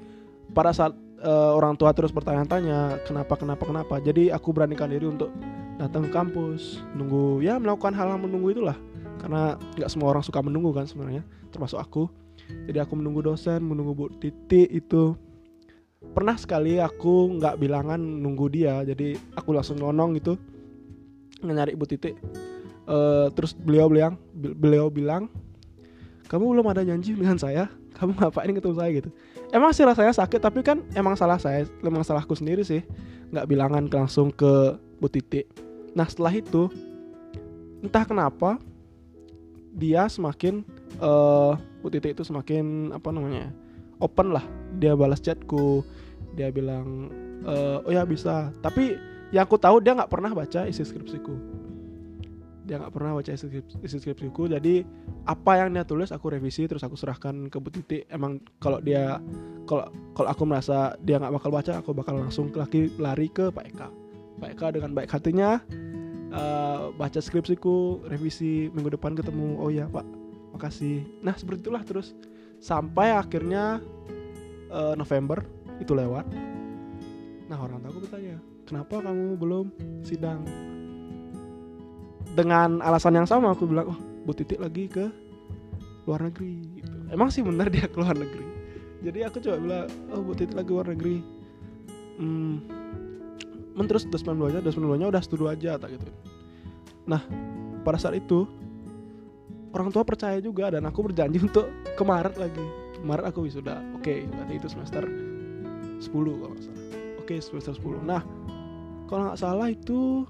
pada 0.52 0.72
saat 0.76 0.92
uh, 1.24 1.52
orang 1.56 1.76
tua 1.76 1.92
terus 1.96 2.12
bertanya-tanya 2.12 3.00
kenapa 3.08 3.36
kenapa 3.36 3.64
kenapa 3.64 3.94
jadi 4.04 4.34
aku 4.34 4.52
beranikan 4.52 4.92
diri 4.92 5.08
untuk 5.08 5.32
datang 5.78 6.08
ke 6.08 6.10
kampus 6.10 6.82
nunggu 6.98 7.40
ya 7.44 7.56
melakukan 7.56 7.94
hal-hal 7.94 8.20
menunggu 8.20 8.52
itulah. 8.52 8.76
Karena 9.18 9.58
nggak 9.74 9.90
semua 9.90 10.14
orang 10.14 10.22
suka 10.22 10.44
menunggu 10.44 10.70
kan 10.76 10.86
sebenarnya 10.86 11.24
termasuk 11.50 11.80
aku. 11.80 12.06
Jadi 12.68 12.78
aku 12.80 12.96
menunggu 12.96 13.20
dosen 13.24 13.60
menunggu 13.64 13.92
bu 13.94 14.04
titik 14.20 14.68
itu. 14.70 15.14
Pernah 15.98 16.38
sekali 16.38 16.78
aku 16.78 17.36
nggak 17.42 17.58
bilangan 17.58 17.98
nunggu 17.98 18.46
dia 18.54 18.86
jadi 18.86 19.18
aku 19.34 19.50
langsung 19.50 19.82
nonong 19.82 20.14
gitu 20.22 20.38
nyari 21.42 21.74
ibu 21.74 21.84
titik. 21.86 22.18
Uh, 22.88 23.28
terus 23.36 23.52
beliau 23.52 23.92
bilang 23.92 24.16
beliau 24.32 24.88
bilang 24.88 25.28
kamu 26.28 26.56
belum 26.56 26.66
ada 26.72 26.82
janji 26.84 27.16
dengan 27.16 27.36
saya. 27.36 27.68
Kamu 27.98 28.14
ngapain 28.14 28.54
ketemu 28.54 28.76
saya? 28.78 28.90
Gitu. 28.94 29.10
Emang 29.50 29.72
sih 29.74 29.82
rasanya 29.82 30.14
sakit 30.14 30.38
tapi 30.38 30.62
kan 30.62 30.84
emang 30.94 31.18
salah 31.18 31.40
saya 31.40 31.66
emang 31.82 32.04
salahku 32.04 32.36
sendiri 32.36 32.62
sih. 32.64 32.84
Nggak 33.32 33.46
bilangan 33.48 33.84
langsung 33.88 34.32
ke 34.32 34.76
bu 35.00 35.08
titik. 35.08 35.48
Nah 35.96 36.06
setelah 36.06 36.32
itu 36.36 36.68
entah 37.82 38.04
kenapa 38.06 38.58
dia 39.74 40.06
semakin 40.08 40.64
uh, 41.00 41.56
bu 41.80 41.88
titik 41.90 42.16
itu 42.18 42.22
semakin 42.24 42.92
apa 42.92 43.08
namanya 43.10 43.50
open 43.98 44.30
lah. 44.32 44.44
Dia 44.78 44.94
balas 44.94 45.20
chatku. 45.22 45.82
Dia 46.38 46.54
bilang 46.54 47.10
e, 47.42 47.54
oh 47.82 47.90
ya 47.90 48.06
bisa. 48.06 48.54
Tapi 48.62 48.94
yang 49.28 49.44
aku 49.44 49.60
tahu 49.60 49.84
dia 49.84 49.92
nggak 49.92 50.08
pernah 50.08 50.32
baca 50.32 50.64
isi 50.64 50.80
skripsiku. 50.84 51.34
Dia 52.64 52.80
nggak 52.80 52.92
pernah 52.92 53.16
baca 53.16 53.30
isi, 53.32 53.48
isi 53.60 53.96
skripsiku. 54.00 54.48
Jadi 54.48 54.84
apa 55.28 55.60
yang 55.60 55.76
dia 55.76 55.84
tulis 55.84 56.12
aku 56.12 56.32
revisi 56.32 56.64
terus 56.64 56.84
aku 56.84 56.96
serahkan 56.96 57.52
ke 57.52 57.56
Bu 57.60 57.68
Titi. 57.68 58.04
Emang 58.08 58.40
kalau 58.60 58.80
dia 58.80 59.20
kalau 59.68 59.88
kalau 60.16 60.28
aku 60.32 60.42
merasa 60.48 60.96
dia 61.04 61.20
nggak 61.20 61.32
bakal 61.36 61.50
baca 61.52 61.72
aku 61.80 61.90
bakal 61.92 62.20
langsung 62.20 62.48
lagi 62.56 62.88
lari 62.96 63.28
ke 63.28 63.52
Pak 63.52 63.64
Eka. 63.68 63.88
Pak 64.40 64.50
Eka 64.56 64.66
dengan 64.72 64.96
baik 64.96 65.12
hatinya 65.12 65.60
uh, 66.32 66.88
baca 66.96 67.20
skripsiku 67.20 68.08
revisi 68.08 68.72
minggu 68.72 68.96
depan 68.96 69.12
ketemu. 69.12 69.60
Oh 69.60 69.68
ya 69.68 69.84
Pak. 69.92 70.04
Makasih. 70.56 71.04
Nah 71.20 71.36
seperti 71.36 71.68
itulah 71.68 71.84
terus. 71.84 72.16
Sampai 72.64 73.12
akhirnya 73.12 73.78
uh, 74.72 74.96
November 74.96 75.44
itu 75.84 75.92
lewat. 75.92 76.24
Nah 77.48 77.56
orang 77.60 77.84
tua 77.84 77.92
aku 77.92 78.08
bertanya 78.08 78.40
kenapa 78.68 79.00
kamu 79.00 79.40
belum 79.40 79.66
sidang? 80.04 80.44
Dengan 82.36 82.84
alasan 82.84 83.16
yang 83.16 83.24
sama 83.24 83.56
aku 83.56 83.64
bilang 83.64 83.96
oh 83.96 83.98
Bu 84.28 84.36
Titik 84.36 84.60
lagi 84.60 84.92
ke 84.92 85.08
luar 86.04 86.28
negeri. 86.28 86.60
Gitu. 86.76 86.92
emang 87.08 87.32
sih 87.32 87.40
benar 87.40 87.72
dia 87.72 87.88
ke 87.88 87.96
luar 87.96 88.12
negeri. 88.12 88.44
Jadi 89.00 89.18
aku 89.24 89.40
coba 89.40 89.56
bilang 89.56 89.86
oh 90.12 90.20
Bu 90.20 90.36
Titik 90.36 90.52
lagi 90.52 90.68
luar 90.68 90.92
negeri. 90.92 91.16
Hmm, 92.20 92.60
men 93.72 93.86
terus 93.88 94.04
2022 94.04 94.58
nya 94.58 94.60
2022 94.60 95.00
nya 95.00 95.06
udah 95.08 95.22
studi 95.24 95.44
aja 95.48 95.80
tak 95.80 95.96
gitu. 95.96 96.12
Nah 97.08 97.24
pada 97.82 97.96
saat 97.96 98.20
itu 98.20 98.44
orang 99.72 99.88
tua 99.94 100.04
percaya 100.04 100.42
juga 100.44 100.68
dan 100.74 100.84
aku 100.84 101.08
berjanji 101.08 101.40
untuk 101.40 101.72
ke 101.96 102.02
Maret 102.04 102.36
lagi. 102.36 102.66
Maret 103.00 103.32
aku 103.32 103.48
wisuda. 103.48 103.80
Oke 103.96 104.02
okay, 104.02 104.18
berarti 104.28 104.54
itu 104.60 104.68
semester 104.68 105.02
10 105.06 106.04
kalau 106.12 106.56
salah. 106.58 106.84
Oke 107.18 107.34
okay, 107.34 107.38
semester 107.38 107.72
10 107.74 108.02
nah 108.04 108.22
kalau 109.08 109.32
nggak 109.32 109.40
salah 109.40 109.72
itu 109.72 110.28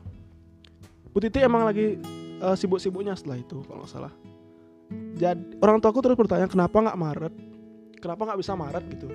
Bu 1.11 1.19
Titi 1.19 1.43
emang 1.43 1.67
lagi 1.67 1.99
uh, 2.39 2.55
sibuk-sibuknya 2.55 3.19
setelah 3.19 3.43
itu 3.43 3.59
kalau 3.67 3.83
nggak 3.83 3.93
salah. 3.93 4.13
Jadi 5.19 5.59
orang 5.61 5.83
tua 5.83 5.91
aku 5.91 6.01
terus 6.01 6.17
bertanya 6.17 6.47
kenapa 6.47 6.79
nggak 6.79 6.99
Maret? 6.99 7.35
Kenapa 7.99 8.23
nggak 8.31 8.41
bisa 8.41 8.55
Maret? 8.55 8.85
gitu. 8.87 9.09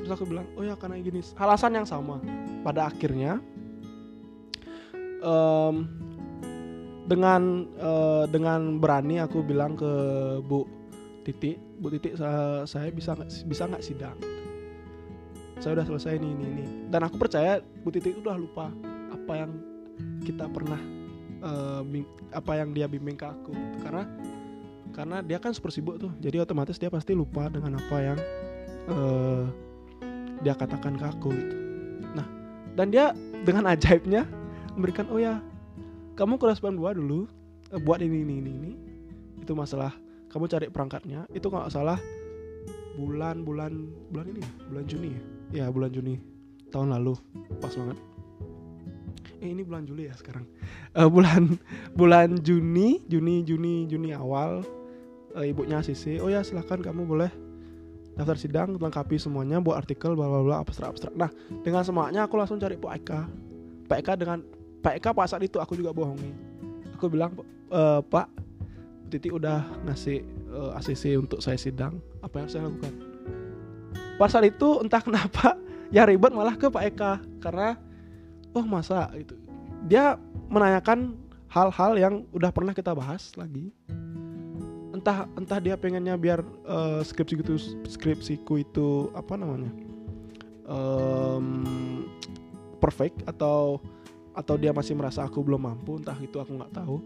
Terus 0.00 0.10
aku 0.10 0.24
bilang 0.24 0.48
oh 0.56 0.64
ya 0.64 0.74
karena 0.80 0.96
gini 0.98 1.20
alasan 1.36 1.76
yang 1.76 1.86
sama. 1.86 2.18
Pada 2.64 2.88
akhirnya 2.88 3.38
um, 5.20 5.86
dengan 7.06 7.70
uh, 7.78 8.24
dengan 8.26 8.82
berani 8.82 9.22
aku 9.22 9.44
bilang 9.44 9.78
ke 9.78 9.92
Bu 10.42 10.66
Titi, 11.22 11.58
Bu 11.58 11.90
Titi 11.90 12.14
saya, 12.14 12.64
saya 12.64 12.88
bisa 12.90 13.14
bisa 13.46 13.62
nggak 13.68 13.84
sidang? 13.84 14.35
Saya 15.56 15.80
udah 15.80 15.86
selesai 15.88 16.20
ini 16.20 16.28
ini 16.36 16.44
ini. 16.44 16.64
Dan 16.92 17.00
aku 17.06 17.16
percaya 17.16 17.64
Bu 17.80 17.88
Titi 17.88 18.12
itu 18.12 18.20
udah 18.20 18.36
lupa 18.36 18.68
apa 19.08 19.32
yang 19.32 19.50
kita 20.20 20.44
pernah 20.52 20.80
uh, 21.40 21.82
apa 22.32 22.52
yang 22.60 22.76
dia 22.76 22.84
bimbing 22.84 23.16
ke 23.16 23.24
aku. 23.24 23.56
Karena 23.80 24.04
karena 24.92 25.16
dia 25.24 25.40
kan 25.40 25.56
super 25.56 25.72
sibuk 25.72 25.96
tuh. 25.96 26.12
Jadi 26.20 26.44
otomatis 26.44 26.76
dia 26.76 26.92
pasti 26.92 27.16
lupa 27.16 27.48
dengan 27.48 27.80
apa 27.80 27.96
yang 28.04 28.18
uh, 28.92 29.44
dia 30.44 30.52
katakan 30.52 31.00
ke 31.00 31.06
aku 31.08 31.32
gitu. 31.32 31.56
Nah 32.12 32.26
dan 32.76 32.92
dia 32.92 33.16
dengan 33.48 33.64
ajaibnya 33.72 34.28
memberikan 34.76 35.08
oh 35.08 35.16
ya 35.16 35.40
kamu 36.20 36.36
kelas 36.36 36.60
92 36.60 37.00
dulu 37.00 37.24
uh, 37.72 37.80
buat 37.80 38.04
ini 38.04 38.28
ini 38.28 38.34
ini 38.44 38.50
ini. 38.60 38.72
Itu 39.40 39.56
masalah. 39.56 39.96
Kamu 40.28 40.52
cari 40.52 40.68
perangkatnya. 40.68 41.24
Itu 41.32 41.48
kalau 41.48 41.72
salah 41.72 41.96
bulan 43.00 43.40
bulan 43.40 43.88
bulan 44.12 44.36
ini 44.36 44.40
ya? 44.44 44.50
Bulan 44.68 44.84
Juni 44.84 45.10
ya 45.16 45.35
ya 45.54 45.70
bulan 45.70 45.90
Juni 45.92 46.18
tahun 46.70 46.94
lalu. 46.94 47.14
Pas 47.62 47.72
banget. 47.72 47.98
Eh 49.40 49.52
ini 49.52 49.62
bulan 49.62 49.84
Juli 49.84 50.08
ya 50.08 50.14
sekarang. 50.16 50.48
Uh, 50.96 51.08
bulan 51.12 51.60
bulan 51.98 52.40
Juni 52.40 53.04
Juni 53.04 53.44
Juni 53.44 53.84
Juni 53.84 54.16
awal 54.16 54.64
uh, 55.36 55.44
ibunya 55.44 55.84
Sisi. 55.84 56.16
Oh 56.18 56.32
ya 56.32 56.40
silahkan 56.40 56.80
kamu 56.80 57.04
boleh 57.04 57.30
daftar 58.16 58.36
sidang 58.40 58.80
lengkapi 58.80 59.20
semuanya 59.20 59.60
buat 59.60 59.76
artikel 59.76 60.16
bla 60.16 60.24
bla 60.24 60.40
bla 60.40 60.56
abstrak 60.64 60.96
abstrak. 60.96 61.12
Nah 61.12 61.28
dengan 61.60 61.84
semuanya 61.84 62.24
aku 62.24 62.40
langsung 62.40 62.56
cari 62.56 62.80
Pak 62.80 62.92
Eka. 63.04 63.20
Pak 63.86 63.98
Eka 64.00 64.12
dengan 64.16 64.40
Pak 64.80 64.94
Eka 64.98 65.10
pas 65.12 65.28
saat 65.28 65.44
itu 65.44 65.60
aku 65.60 65.76
juga 65.76 65.92
bohongi. 65.92 66.32
Aku 66.96 67.12
bilang 67.12 67.36
e, 67.68 67.80
Pak 68.08 68.32
Titi 69.12 69.30
udah 69.30 69.62
ngasih 69.86 70.18
uh, 70.50 70.74
ACC 70.80 71.14
untuk 71.14 71.38
saya 71.38 71.54
sidang. 71.54 72.00
Apa 72.24 72.42
yang 72.42 72.48
saya 72.50 72.66
lakukan 72.66 73.05
pas 74.16 74.32
saat 74.32 74.48
itu 74.48 74.80
entah 74.80 75.00
kenapa 75.00 75.56
ya 75.94 76.08
ribet 76.08 76.32
malah 76.32 76.56
ke 76.56 76.68
Pak 76.68 76.84
Eka. 76.92 77.12
Karena 77.40 77.76
oh 78.56 78.64
masa 78.64 79.12
itu 79.16 79.36
dia 79.86 80.18
menanyakan 80.50 81.14
hal-hal 81.52 81.92
yang 81.96 82.14
udah 82.34 82.50
pernah 82.50 82.74
kita 82.74 82.92
bahas 82.92 83.32
lagi. 83.38 83.70
Entah 84.96 85.28
entah 85.36 85.60
dia 85.60 85.76
pengennya 85.76 86.16
biar 86.16 86.40
uh, 86.64 87.04
skripsi 87.04 87.44
itu 87.44 87.54
skripsiku 87.84 88.64
itu 88.64 89.12
apa 89.12 89.36
namanya 89.36 89.70
um, 90.66 91.46
perfect 92.80 93.22
atau 93.28 93.78
atau 94.36 94.54
dia 94.60 94.72
masih 94.72 94.92
merasa 94.92 95.24
aku 95.24 95.40
belum 95.40 95.64
mampu 95.64 95.96
entah 95.96 96.16
itu 96.20 96.36
aku 96.36 96.60
nggak 96.60 96.74
tahu 96.76 97.00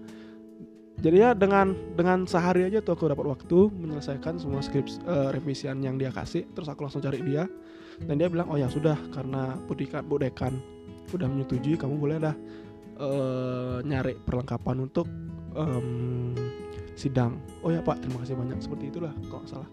jadi 1.00 1.16
ya 1.16 1.30
dengan 1.32 1.72
dengan 1.96 2.28
sehari 2.28 2.68
aja 2.68 2.84
tuh 2.84 2.92
aku 2.92 3.08
dapat 3.08 3.24
waktu 3.24 3.72
menyelesaikan 3.72 4.36
semua 4.36 4.60
skrip 4.60 4.84
uh, 5.08 5.32
revisian 5.32 5.80
yang 5.80 5.96
dia 5.96 6.12
kasih. 6.12 6.44
Terus 6.52 6.68
aku 6.68 6.84
langsung 6.84 7.00
cari 7.00 7.24
dia. 7.24 7.48
Dan 8.00 8.20
dia 8.20 8.28
bilang 8.28 8.48
oh 8.52 8.56
ya 8.60 8.68
sudah 8.68 8.96
karena 9.12 9.56
budikan 9.64 10.04
budekan 10.04 10.56
udah 11.12 11.28
menyetujui 11.28 11.76
kamu 11.76 11.96
boleh 12.00 12.16
dah 12.20 12.36
uh, 13.00 13.78
nyari 13.80 14.16
perlengkapan 14.24 14.76
untuk 14.84 15.08
um, 15.56 16.36
sidang. 16.96 17.40
Oh 17.64 17.72
ya 17.72 17.80
pak 17.80 18.04
terima 18.04 18.20
kasih 18.20 18.36
banyak. 18.36 18.60
Seperti 18.60 18.92
itulah 18.92 19.12
kalau 19.32 19.48
salah. 19.48 19.70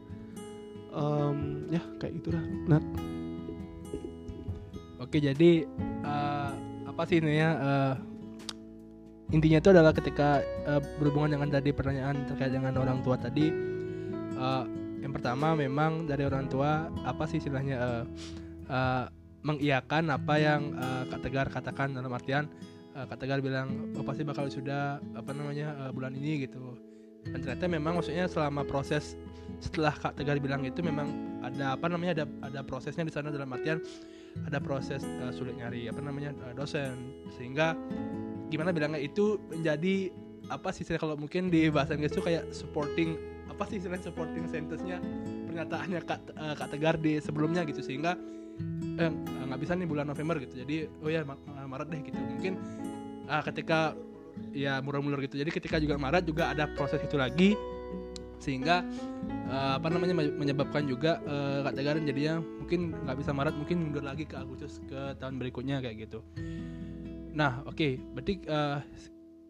Um, 0.96 1.68
ya 1.68 1.84
kayak 2.00 2.24
itulah 2.24 2.44
Nat. 2.72 2.84
Oke 5.04 5.20
jadi 5.20 5.68
uh, 6.08 6.52
apa 6.88 7.04
sih 7.04 7.20
ini 7.20 7.36
ya 7.36 7.52
uh, 7.60 7.96
intinya 9.36 9.60
itu 9.60 9.70
adalah 9.76 9.92
ketika 9.92 10.40
uh, 10.64 10.80
berhubungan 11.00 11.36
dengan 11.36 11.50
tadi 11.52 11.76
pertanyaan 11.76 12.24
terkait 12.28 12.56
dengan 12.56 12.76
orang 12.80 13.04
tua 13.04 13.20
tadi 13.20 13.52
uh, 14.40 14.64
yang 15.04 15.12
pertama 15.12 15.56
memang 15.56 16.08
dari 16.08 16.24
orang 16.24 16.48
tua 16.48 16.88
apa 17.04 17.28
sih 17.28 17.44
istilahnya 17.44 17.76
uh, 17.76 18.04
uh, 18.72 19.06
mengiyakan 19.46 20.12
apa 20.12 20.36
yang 20.36 20.76
uh, 20.76 21.04
Kak 21.08 21.22
Tegar 21.24 21.48
katakan 21.48 21.96
dalam 21.96 22.12
artian 22.12 22.52
uh, 22.98 23.06
Kak 23.08 23.24
Tegar 23.24 23.40
bilang 23.40 23.94
oh, 23.96 24.04
pasti 24.04 24.28
bakal 24.28 24.52
sudah 24.52 25.00
apa 25.16 25.32
namanya 25.32 25.78
uh, 25.88 25.92
bulan 25.94 26.12
ini 26.18 26.48
gitu. 26.48 26.76
Dan 27.28 27.44
ternyata 27.44 27.68
memang 27.68 28.00
maksudnya 28.00 28.28
selama 28.28 28.64
proses 28.64 29.20
setelah 29.64 29.96
Kak 29.96 30.20
Tegar 30.20 30.40
bilang 30.44 30.64
itu 30.68 30.84
memang 30.84 31.40
ada 31.44 31.80
apa 31.80 31.88
namanya 31.88 32.24
ada 32.24 32.26
ada 32.44 32.60
prosesnya 32.66 33.08
di 33.08 33.14
sana 33.14 33.32
dalam 33.32 33.48
artian 33.52 33.80
ada 34.46 34.62
proses 34.62 35.02
uh, 35.24 35.34
sulit 35.34 35.58
nyari 35.58 35.90
apa 35.90 36.00
namanya 36.04 36.36
uh, 36.46 36.54
dosen. 36.54 37.16
Sehingga 37.34 37.74
gimana 38.54 38.70
bilangnya 38.70 39.02
itu 39.02 39.42
menjadi 39.50 40.12
apa 40.48 40.72
sih 40.72 40.88
kalau 40.96 41.20
mungkin 41.20 41.52
di 41.52 41.68
bahasa 41.68 41.98
Inggris 41.98 42.16
itu 42.16 42.24
kayak 42.24 42.54
supporting 42.56 43.20
apa 43.52 43.68
sih 43.68 43.82
istilah 43.82 44.00
supporting 44.00 44.48
sentence-nya 44.48 45.02
pernyataannya 45.50 46.00
Kak, 46.06 46.22
uh, 46.38 46.56
Kak 46.56 46.70
Tegar 46.76 46.96
di 47.02 47.18
sebelumnya 47.18 47.66
gitu. 47.66 47.82
Sehingga 47.82 48.16
eh 48.98 49.12
nggak 49.48 49.60
bisa 49.62 49.74
nih 49.78 49.88
bulan 49.90 50.08
November 50.10 50.38
gitu. 50.42 50.60
Jadi 50.62 50.88
oh 51.02 51.10
ya 51.10 51.26
Ma- 51.26 51.40
Maret 51.66 51.88
deh 51.90 52.02
gitu. 52.08 52.20
Mungkin 52.20 52.54
ah, 53.28 53.44
ketika 53.44 53.94
ya 54.54 54.80
mulur-mulur 54.82 55.22
gitu. 55.26 55.38
Jadi 55.38 55.50
ketika 55.50 55.78
juga 55.82 55.98
Maret 55.98 56.24
juga 56.26 56.54
ada 56.54 56.70
proses 56.74 57.02
itu 57.02 57.18
lagi 57.18 57.54
sehingga 58.38 58.86
eh, 59.50 59.74
apa 59.78 59.88
namanya 59.90 60.14
me- 60.14 60.36
menyebabkan 60.38 60.86
juga 60.86 61.20
eh, 61.26 61.66
Kak 61.66 61.74
Tegarin 61.74 62.06
jadinya 62.06 62.42
mungkin 62.42 62.94
nggak 62.94 63.18
bisa 63.20 63.32
Maret 63.34 63.56
mungkin 63.58 63.78
mundur 63.90 64.04
lagi 64.06 64.24
ke 64.26 64.36
Agustus 64.38 64.80
ke 64.86 65.18
tahun 65.18 65.42
berikutnya 65.42 65.82
kayak 65.82 66.10
gitu. 66.10 66.20
Nah 67.34 67.66
oke 67.66 67.98
berarti 68.18 68.34
eh, 68.46 68.80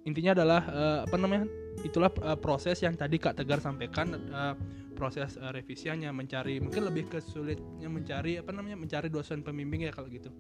intinya 0.08 0.32
adalah 0.38 0.62
eh, 0.67 1.00
apa 1.03 1.15
namanya 1.20 1.46
itulah 1.84 2.10
eh, 2.24 2.38
proses 2.39 2.79
yang 2.82 2.96
tadi 2.96 3.20
Kak 3.20 3.38
Tegar 3.39 3.60
sampaikan 3.60 4.15
eh, 4.15 4.56
proses 4.96 5.36
eh, 5.38 5.51
revisiannya 5.51 6.10
mencari 6.15 6.63
mungkin 6.63 6.88
lebih 6.88 7.12
ke 7.12 7.20
sulitnya 7.20 7.91
mencari 7.91 8.39
apa 8.39 8.50
namanya 8.56 8.79
mencari 8.79 9.12
dosen 9.12 9.44
pembimbing 9.44 9.86
ya 9.86 9.91
kalau 9.91 10.08
gitu. 10.10 10.32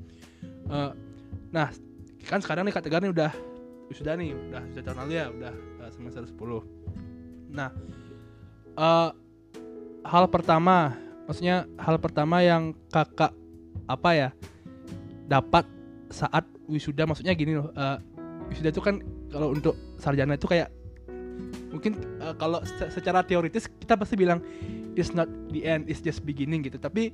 Eh, 0.71 0.91
nah 1.51 1.67
kan 2.27 2.39
sekarang 2.43 2.67
nih 2.67 2.73
Kak 2.75 2.83
Tegar 2.87 3.03
nih 3.03 3.11
udah 3.11 3.31
sudah 3.95 4.19
nih 4.19 4.35
udah 4.35 4.61
sudah 4.73 4.83
tahun 4.83 4.97
lalu 5.05 5.13
ya 5.15 5.25
udah 5.31 5.53
eh, 5.87 5.91
semester 5.95 6.23
10 6.27 6.59
nah 7.47 7.71
eh, 8.77 9.09
hal 10.07 10.25
pertama 10.31 10.95
maksudnya 11.27 11.67
hal 11.75 11.99
pertama 11.99 12.39
yang 12.39 12.71
kakak 12.93 13.35
apa 13.89 14.09
ya 14.15 14.29
dapat 15.27 15.67
saat 16.07 16.47
wisuda 16.71 17.03
maksudnya 17.03 17.35
gini 17.35 17.59
loh 17.59 17.73
eh, 17.75 17.97
wisuda 18.47 18.71
itu 18.71 18.79
kan 18.79 19.03
kalau 19.27 19.51
untuk 19.51 19.75
sarjana 19.99 20.39
itu 20.39 20.47
kayak 20.47 20.71
mungkin 21.71 21.99
eh, 22.23 22.33
kalau 22.39 22.63
se- 22.63 22.91
secara 22.91 23.21
teoritis 23.21 23.67
kita 23.67 23.99
pasti 23.99 24.15
bilang 24.15 24.39
it's 24.97 25.13
not 25.13 25.29
the 25.53 25.61
end 25.67 25.85
it's 25.85 26.01
just 26.01 26.23
beginning 26.25 26.65
gitu. 26.65 26.79
Tapi 26.79 27.13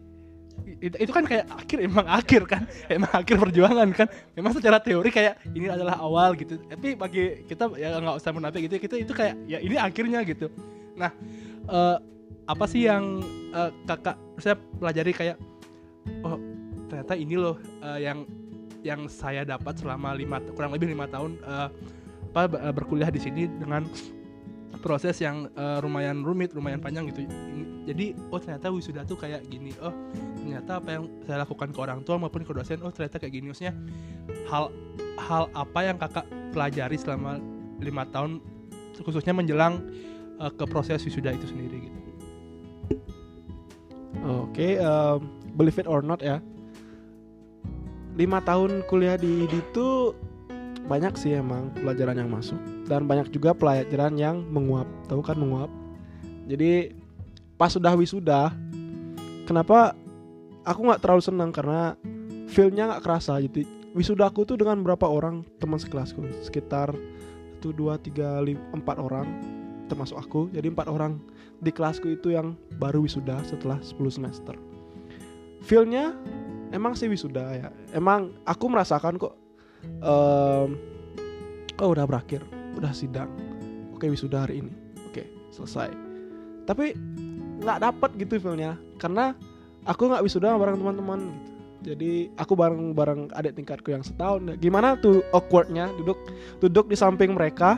itu, 0.78 0.96
itu 0.96 1.12
kan 1.12 1.26
kayak 1.26 1.50
akhir 1.50 1.78
emang 1.82 2.06
akhir 2.06 2.42
kan 2.46 2.64
emang 2.88 3.12
akhir 3.12 3.36
perjuangan 3.42 3.90
kan. 3.92 4.08
Memang 4.38 4.54
secara 4.56 4.78
teori 4.80 5.10
kayak 5.10 5.42
ini 5.52 5.68
adalah 5.68 6.00
awal 6.00 6.38
gitu. 6.38 6.56
Tapi 6.70 6.96
bagi 6.96 7.44
kita 7.50 7.74
ya 7.76 7.98
nggak 8.00 8.16
usah 8.22 8.32
munafik 8.32 8.70
gitu 8.70 8.80
kita 8.80 8.96
itu 9.02 9.14
kayak 9.14 9.36
ya 9.50 9.60
ini 9.60 9.76
akhirnya 9.76 10.22
gitu. 10.24 10.48
Nah 10.96 11.12
eh, 11.70 11.98
apa 12.44 12.66
sih 12.68 12.88
yang 12.88 13.24
eh, 13.56 13.72
kakak 13.88 14.20
saya 14.40 14.56
pelajari 14.58 15.12
kayak 15.16 15.38
oh 16.28 16.36
ternyata 16.92 17.14
ini 17.16 17.36
loh 17.40 17.56
eh, 17.80 18.04
yang 18.04 18.28
yang 18.84 19.08
saya 19.08 19.48
dapat 19.48 19.80
selama 19.80 20.12
lima 20.12 20.44
kurang 20.54 20.76
lebih 20.76 20.92
lima 20.92 21.08
tahun 21.08 21.40
eh, 21.40 21.70
apa 22.34 22.42
be- 22.50 22.62
berkuliah 22.76 23.14
di 23.14 23.22
sini 23.22 23.48
dengan 23.48 23.88
proses 24.84 25.16
yang 25.24 25.48
eh, 25.56 25.80
lumayan 25.80 26.26
rumit 26.28 26.52
lumayan 26.52 26.84
panjang 26.84 27.08
gitu. 27.14 27.24
Jadi 27.84 28.16
oh 28.32 28.40
ternyata 28.40 28.72
wisuda 28.72 29.08
tuh 29.08 29.16
kayak 29.16 29.48
gini. 29.48 29.72
Oh 29.80 29.96
ternyata 30.44 30.84
apa 30.84 30.90
yang 31.00 31.04
saya 31.24 31.48
lakukan 31.48 31.72
ke 31.72 31.80
orang 31.80 32.00
tua 32.04 32.20
maupun 32.20 32.44
ke 32.44 32.52
dosen 32.52 32.84
oh 32.84 32.92
ternyata 32.92 33.20
kayak 33.24 33.34
gini. 33.40 33.52
Maksudnya 33.52 33.76
hal 34.52 34.68
hal 35.16 35.48
apa 35.56 35.80
yang 35.88 35.96
kakak 35.96 36.28
pelajari 36.52 37.00
selama 37.00 37.40
lima 37.80 38.04
tahun 38.12 38.44
khususnya 39.00 39.32
menjelang 39.32 39.80
eh, 40.40 40.52
ke 40.54 40.66
proses 40.70 41.04
wisuda 41.04 41.34
itu 41.36 41.50
sendiri 41.50 41.90
gitu 41.90 42.00
Oke, 44.24 44.80
em, 44.80 45.20
believe 45.60 45.76
it 45.76 45.88
or 45.90 46.00
not 46.00 46.24
ya. 46.24 46.40
Lima 48.16 48.40
tahun 48.40 48.88
kuliah 48.88 49.20
di 49.20 49.52
itu 49.52 50.16
banyak 50.88 51.20
sih 51.20 51.36
emang 51.36 51.76
pelajaran 51.76 52.24
yang 52.24 52.32
masuk 52.32 52.56
dan 52.88 53.04
banyak 53.04 53.28
juga 53.36 53.52
pelajaran 53.52 54.16
yang 54.16 54.48
menguap. 54.48 54.88
Tahu 55.12 55.20
kan 55.20 55.36
menguap? 55.36 55.68
Jadi 56.48 56.96
pas 57.60 57.68
sudah 57.68 57.92
wisuda, 58.00 58.56
kenapa 59.44 59.92
aku 60.64 60.80
nggak 60.88 61.04
terlalu 61.04 61.24
senang 61.26 61.52
karena 61.52 62.00
feelnya 62.48 62.96
nggak 62.96 63.04
kerasa. 63.04 63.44
Jadi 63.44 63.68
wisuda 63.92 64.32
aku 64.32 64.48
tuh 64.48 64.56
dengan 64.56 64.80
berapa 64.88 65.04
orang 65.04 65.44
teman 65.60 65.84
sekelasku 65.84 66.24
sekitar 66.48 66.96
satu 67.64 67.72
dua 67.72 67.96
tiga 67.96 68.44
empat 68.76 69.00
orang 69.00 69.24
termasuk 69.94 70.18
aku 70.18 70.50
jadi 70.50 70.74
empat 70.74 70.90
orang 70.90 71.22
di 71.62 71.70
kelasku 71.70 72.10
itu 72.18 72.34
yang 72.34 72.58
baru 72.82 73.06
wisuda 73.06 73.38
setelah 73.46 73.78
10 73.80 74.02
semester. 74.10 74.58
Feelnya 75.64 76.18
emang 76.74 76.98
sih 76.98 77.06
wisuda 77.06 77.46
ya. 77.54 77.70
Emang 77.94 78.34
aku 78.44 78.66
merasakan 78.68 79.22
kok 79.22 79.38
em, 79.86 80.76
oh 81.78 81.90
udah 81.94 82.10
berakhir, 82.10 82.42
udah 82.76 82.90
sidang. 82.92 83.30
Oke 83.94 84.10
wisuda 84.10 84.50
hari 84.50 84.66
ini. 84.66 84.74
Oke, 85.14 85.30
selesai. 85.54 85.94
Tapi 86.66 86.98
nggak 87.62 87.80
dapet 87.80 88.12
gitu 88.18 88.42
feelnya 88.42 88.76
karena 88.98 89.38
aku 89.86 90.10
nggak 90.10 90.26
wisuda 90.26 90.58
bareng 90.58 90.82
teman-teman 90.82 91.22
gitu. 91.22 91.54
Jadi 91.84 92.32
aku 92.40 92.56
bareng-bareng 92.56 93.36
adik 93.36 93.60
tingkatku 93.60 93.92
yang 93.92 94.02
setahun. 94.02 94.56
Gimana 94.64 94.96
tuh 95.04 95.20
awkwardnya 95.36 95.92
duduk 96.00 96.16
duduk 96.64 96.88
di 96.88 96.96
samping 96.96 97.36
mereka 97.36 97.76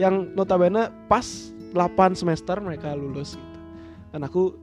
yang 0.00 0.32
notabene 0.32 0.88
pas 1.08 1.24
8 1.72 2.16
semester 2.16 2.56
mereka 2.60 2.92
lulus 2.92 3.36
gitu. 3.36 3.58
Dan 4.12 4.28
aku 4.28 4.56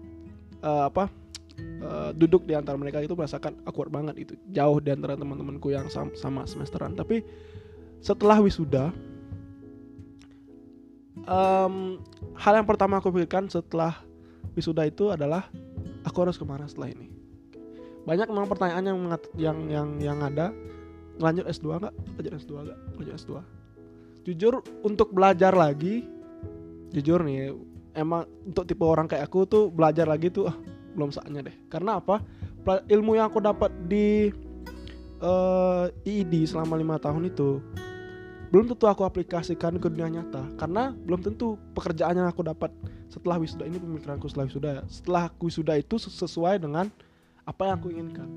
eh, 0.62 0.84
apa 0.86 1.10
eh, 1.60 2.12
duduk 2.13 2.46
di 2.46 2.54
antara 2.54 2.78
mereka 2.78 3.02
itu 3.02 3.18
merasakan 3.18 3.58
awkward 3.65 3.89
banget 3.89 4.15
itu. 4.30 4.34
Jauh 4.54 4.78
di 4.82 4.94
antara 4.94 5.18
teman-temanku 5.18 5.74
yang 5.74 5.89
sam- 5.89 6.13
sama 6.13 6.46
semesteran. 6.46 6.94
Tapi 6.94 7.26
setelah 8.00 8.39
wisuda 8.39 8.94
em, 11.28 12.00
hal 12.39 12.54
yang 12.56 12.68
pertama 12.68 13.02
aku 13.02 13.12
pikirkan 13.12 13.52
setelah 13.52 14.00
wisuda 14.56 14.88
itu 14.88 15.12
adalah 15.12 15.52
aku 16.08 16.18
harus 16.24 16.39
ke 16.39 16.46
mana 16.48 16.70
setelah 16.70 16.94
ini. 16.96 17.12
Banyak 18.08 18.32
memang 18.32 18.48
pertanyaan 18.48 18.86
yang 18.88 19.00
yang 19.36 19.58
yang 19.68 19.89
yang 20.00 20.20
ada 20.24 20.56
lanjut 21.20 21.46
S2 21.46 21.84
nggak? 21.84 21.96
Lanjut 22.18 22.34
S2 22.39 22.52
nggak? 22.65 22.80
Lanjut 22.96 23.13
S2. 23.20 23.59
Jujur 24.30 24.62
untuk 24.86 25.10
belajar 25.10 25.58
lagi 25.58 26.06
jujur 26.94 27.22
nih 27.26 27.54
emang 27.98 28.26
untuk 28.46 28.65
tipe 28.65 28.82
orang 28.86 29.06
kayak 29.10 29.30
aku 29.30 29.46
tuh 29.46 29.63
belajar 29.70 30.06
lagi 30.06 30.30
tuh 30.30 30.50
ah, 30.50 30.56
belum 30.94 31.10
saatnya 31.10 31.50
deh. 31.50 31.56
Karena 31.70 31.98
apa? 31.98 32.22
Ilmu 32.86 33.18
yang 33.18 33.34
aku 33.34 33.42
dapat 33.42 33.74
di 33.89 34.30
eh, 35.22 35.86
IID 36.06 36.34
selama 36.46 36.78
lima 36.78 37.02
tahun 37.02 37.30
itu 37.30 37.58
belum 38.50 38.65
tentu 38.65 38.86
aku 38.89 39.06
aplikasikan 39.06 39.78
ke 39.78 39.89
dunia 39.89 40.22
nyata. 40.22 40.46
Karena 40.58 40.94
belum 40.94 41.26
tentu 41.26 41.58
pekerjaan 41.74 42.18
yang 42.18 42.30
aku 42.30 42.46
dapat 42.46 42.70
setelah 43.10 43.42
wisuda 43.42 43.65
ini 43.65 43.82
pemikiranku 43.82 44.30
setelah 44.30 44.46
wisuda 44.46 44.72
setelah 44.86 45.24
aku 45.34 45.50
wisuda 45.50 45.74
itu 45.82 45.98
ses- 45.98 46.13
sesuai 46.13 46.62
dengan 46.62 46.94
apa 47.46 47.62
yang 47.65 47.76
aku 47.82 47.88
inginkan. 47.89 48.30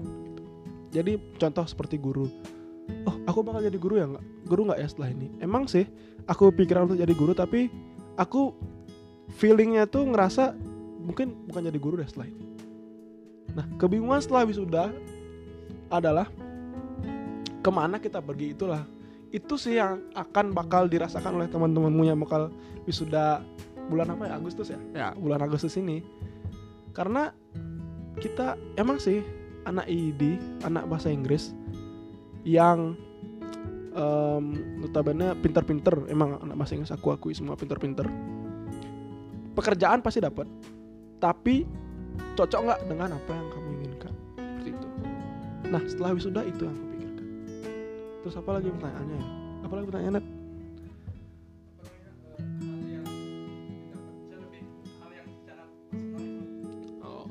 Jadi 0.92 1.20
contoh 1.36 1.64
seperti 1.68 1.96
guru 2.00 2.28
oh 3.06 3.16
aku 3.26 3.40
bakal 3.46 3.60
jadi 3.62 3.78
guru 3.78 3.94
ya 3.98 4.06
nggak? 4.08 4.24
Guru 4.46 4.60
nggak 4.68 4.80
ya 4.80 4.88
setelah 4.88 5.08
ini? 5.14 5.28
Emang 5.38 5.66
sih 5.70 5.86
aku 6.26 6.50
pikiran 6.54 6.90
untuk 6.90 6.98
jadi 6.98 7.14
guru 7.14 7.32
tapi 7.32 7.70
aku 8.18 8.54
feelingnya 9.38 9.88
tuh 9.88 10.06
ngerasa 10.06 10.54
mungkin 11.02 11.34
bukan 11.48 11.62
jadi 11.66 11.78
guru 11.78 11.94
deh 11.98 12.08
setelah 12.08 12.28
ini. 12.30 12.44
Nah 13.52 13.66
kebingungan 13.76 14.20
setelah 14.22 14.42
wisuda 14.46 14.84
adalah 15.92 16.26
ke 17.62 17.70
mana 17.70 17.98
kita 18.02 18.18
pergi 18.18 18.54
itulah. 18.54 18.82
Itu 19.32 19.56
sih 19.56 19.80
yang 19.80 20.12
akan 20.12 20.52
bakal 20.52 20.92
dirasakan 20.92 21.40
oleh 21.40 21.48
teman-temanmu 21.48 22.04
yang 22.04 22.20
bakal 22.20 22.52
wisuda 22.84 23.40
bulan 23.88 24.12
apa 24.12 24.28
ya? 24.28 24.32
Agustus 24.36 24.68
ya? 24.68 24.80
Ya. 24.92 25.08
Bulan 25.16 25.40
Agustus 25.40 25.72
ini. 25.80 26.04
Karena 26.92 27.32
kita 28.20 28.60
emang 28.76 29.00
sih 29.00 29.24
anak 29.64 29.88
IID 29.88 30.36
anak 30.66 30.84
bahasa 30.90 31.08
Inggris 31.08 31.56
yang 32.42 32.94
em, 33.94 34.44
notabene 34.82 35.34
pinter-pinter. 35.38 36.06
Emang 36.10 36.38
anak 36.42 36.56
bahasa 36.58 36.74
Inggris 36.74 36.94
aku 36.94 37.14
akui 37.14 37.34
semua 37.34 37.54
pinter-pinter. 37.54 38.06
Pekerjaan 39.52 40.00
pasti 40.00 40.18
dapat 40.18 40.48
tapi 41.20 41.68
cocok 42.34 42.60
nggak 42.66 42.80
dengan 42.88 43.14
apa 43.14 43.30
yang 43.30 43.46
kamu 43.52 43.68
inginkan? 43.78 44.12
Seperti 44.34 44.68
itu. 44.74 44.86
Nah 45.70 45.82
setelah 45.86 46.10
wisuda 46.16 46.42
itu 46.48 46.62
yang 46.66 46.74
aku 46.74 46.86
pikirkan. 46.96 47.26
Terus 48.24 48.34
apa 48.40 48.50
lagi 48.58 48.68
pertanyaannya? 48.72 49.20
Ya 49.20 49.42
apa 49.72 49.80
lagi 49.80 49.88
pertanyaannya 49.88 50.22
oh, 57.00 57.24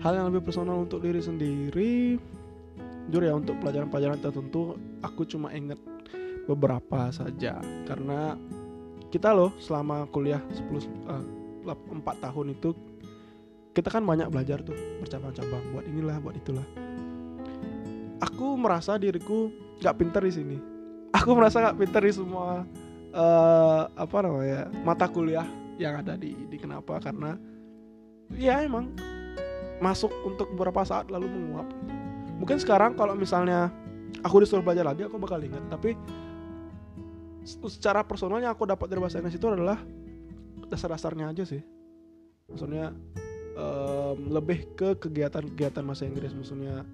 hal 0.00 0.12
yang 0.16 0.26
lebih 0.32 0.48
personal 0.48 0.86
untuk 0.86 1.04
diri 1.04 1.20
sendiri 1.20 2.16
jujur 3.08 3.24
ya 3.24 3.32
untuk 3.32 3.56
pelajaran-pelajaran 3.64 4.20
tertentu 4.20 4.76
aku 5.00 5.24
cuma 5.24 5.48
ingat 5.56 5.80
beberapa 6.44 7.08
saja. 7.08 7.56
Karena 7.88 8.36
kita 9.08 9.32
loh 9.32 9.56
selama 9.56 10.04
kuliah 10.12 10.44
10 10.52 10.68
eh, 11.08 11.24
lap- 11.64 11.88
4 11.88 12.04
tahun 12.04 12.52
itu 12.52 12.76
kita 13.72 13.88
kan 13.88 14.04
banyak 14.04 14.28
belajar 14.28 14.60
tuh 14.60 14.76
bercabang-cabang 15.00 15.72
buat 15.72 15.84
inilah 15.88 16.20
buat 16.20 16.36
itulah. 16.36 16.66
Aku 18.20 18.60
merasa 18.60 19.00
diriku 19.00 19.48
nggak 19.80 19.96
pintar 19.96 20.20
di 20.20 20.32
sini. 20.36 20.56
Aku 21.16 21.32
merasa 21.32 21.64
nggak 21.64 21.80
pintar 21.80 22.04
di 22.04 22.12
semua 22.12 22.68
eh, 23.16 23.82
apa 23.88 24.16
namanya 24.20 24.68
mata 24.84 25.08
kuliah 25.08 25.48
yang 25.80 25.96
ada 26.04 26.12
di 26.20 26.36
di 26.44 26.56
kenapa 26.60 27.00
karena 27.00 27.40
ya 28.36 28.60
emang 28.60 28.92
masuk 29.80 30.10
untuk 30.26 30.52
beberapa 30.52 30.82
saat 30.84 31.08
lalu 31.08 31.30
menguap 31.30 31.68
mungkin 32.38 32.56
sekarang 32.62 32.94
kalau 32.94 33.18
misalnya 33.18 33.68
aku 34.22 34.42
disuruh 34.42 34.64
belajar 34.64 34.86
lagi 34.86 35.04
aku 35.04 35.18
bakal 35.20 35.38
ingat. 35.42 35.62
Tapi 35.68 35.94
secara 37.44 38.04
personal 38.06 38.40
yang 38.40 38.52
aku 38.54 38.64
dapat 38.64 38.86
dari 38.88 39.00
bahasa 39.02 39.20
Inggris 39.20 39.36
itu 39.36 39.48
adalah 39.48 39.78
dasar-dasarnya 40.68 41.32
aja 41.32 41.44
sih. 41.44 41.62
Maksudnya 42.48 42.94
um, 43.56 44.18
lebih 44.32 44.72
ke 44.78 44.96
kegiatan-kegiatan 44.96 45.82
bahasa 45.84 46.04
Inggris. 46.08 46.32
Maksudnya 46.32 46.84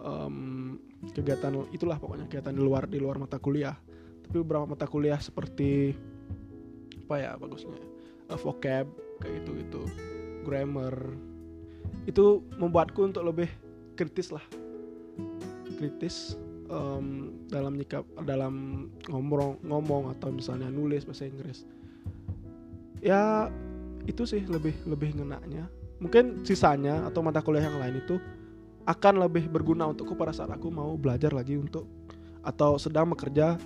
um, 0.00 0.78
kegiatan 1.12 1.52
itulah 1.74 2.00
pokoknya 2.00 2.30
kegiatan 2.30 2.54
di 2.54 2.62
luar 2.62 2.88
di 2.88 2.98
luar 3.00 3.20
mata 3.20 3.36
kuliah. 3.40 3.76
Tapi 4.26 4.36
beberapa 4.42 4.66
mata 4.66 4.86
kuliah 4.88 5.18
seperti 5.20 5.94
apa 7.06 7.22
ya 7.22 7.30
bagusnya 7.38 7.78
uh, 8.32 8.38
vocab 8.38 8.86
kayak 9.22 9.32
gitu 9.42 9.50
gitu 9.60 9.82
grammar. 10.46 10.94
Itu 12.06 12.46
membuatku 12.58 13.02
untuk 13.02 13.22
lebih 13.26 13.50
kritis 13.96 14.30
lah 14.30 14.42
kritis 15.76 16.34
um, 16.70 17.36
dalam 17.50 17.76
nyikap 17.76 18.02
dalam 18.24 18.86
ngomong 19.06 19.60
ngomong 19.62 20.12
atau 20.16 20.32
misalnya 20.32 20.72
nulis 20.72 21.04
bahasa 21.04 21.28
Inggris 21.28 21.68
ya 23.04 23.52
itu 24.06 24.22
sih 24.24 24.42
lebih 24.46 24.74
lebih 24.86 25.18
ngenaknya 25.18 25.68
mungkin 25.98 26.44
sisanya 26.44 27.04
atau 27.08 27.24
mata 27.24 27.40
kuliah 27.40 27.66
yang 27.68 27.80
lain 27.80 28.00
itu 28.00 28.16
akan 28.86 29.26
lebih 29.26 29.50
berguna 29.50 29.90
untukku 29.90 30.14
pada 30.14 30.30
saat 30.30 30.52
aku 30.52 30.70
mau 30.70 30.94
belajar 30.94 31.34
lagi 31.34 31.58
untuk 31.58 31.88
atau 32.46 32.78
sedang 32.78 33.10
bekerja 33.10 33.58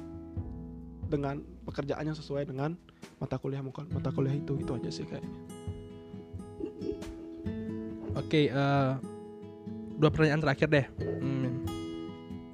dengan 1.11 1.45
pekerjaannya 1.69 2.17
sesuai 2.17 2.49
dengan 2.49 2.73
mata 3.21 3.37
kuliah 3.37 3.61
mata 3.61 4.09
kuliah 4.15 4.33
itu 4.33 4.57
itu 4.57 4.73
aja 4.73 4.89
sih 4.89 5.05
kayaknya. 5.05 5.29
Oke, 8.17 8.27
okay, 8.27 8.45
uh, 8.51 8.59
eh, 8.59 8.91
dua 10.01 10.11
pertanyaan 10.11 10.43
terakhir 10.43 10.69
deh. 10.73 10.87
Hmm. 11.21 11.40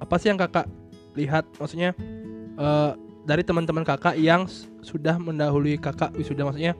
Apa 0.07 0.15
sih 0.17 0.31
yang 0.31 0.39
kakak 0.39 0.65
lihat? 1.19 1.43
Maksudnya 1.59 1.91
uh, 2.55 2.95
dari 3.27 3.43
teman-teman 3.43 3.83
kakak 3.83 4.15
yang 4.15 4.47
sudah 4.79 5.19
mendahului 5.19 5.75
kakak 5.75 6.15
wisuda, 6.15 6.47
maksudnya 6.47 6.73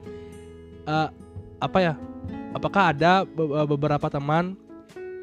uh, 0.88 1.12
apa 1.60 1.78
ya? 1.78 1.94
Apakah 2.56 2.96
ada 2.96 3.28
beberapa 3.68 4.08
teman 4.08 4.56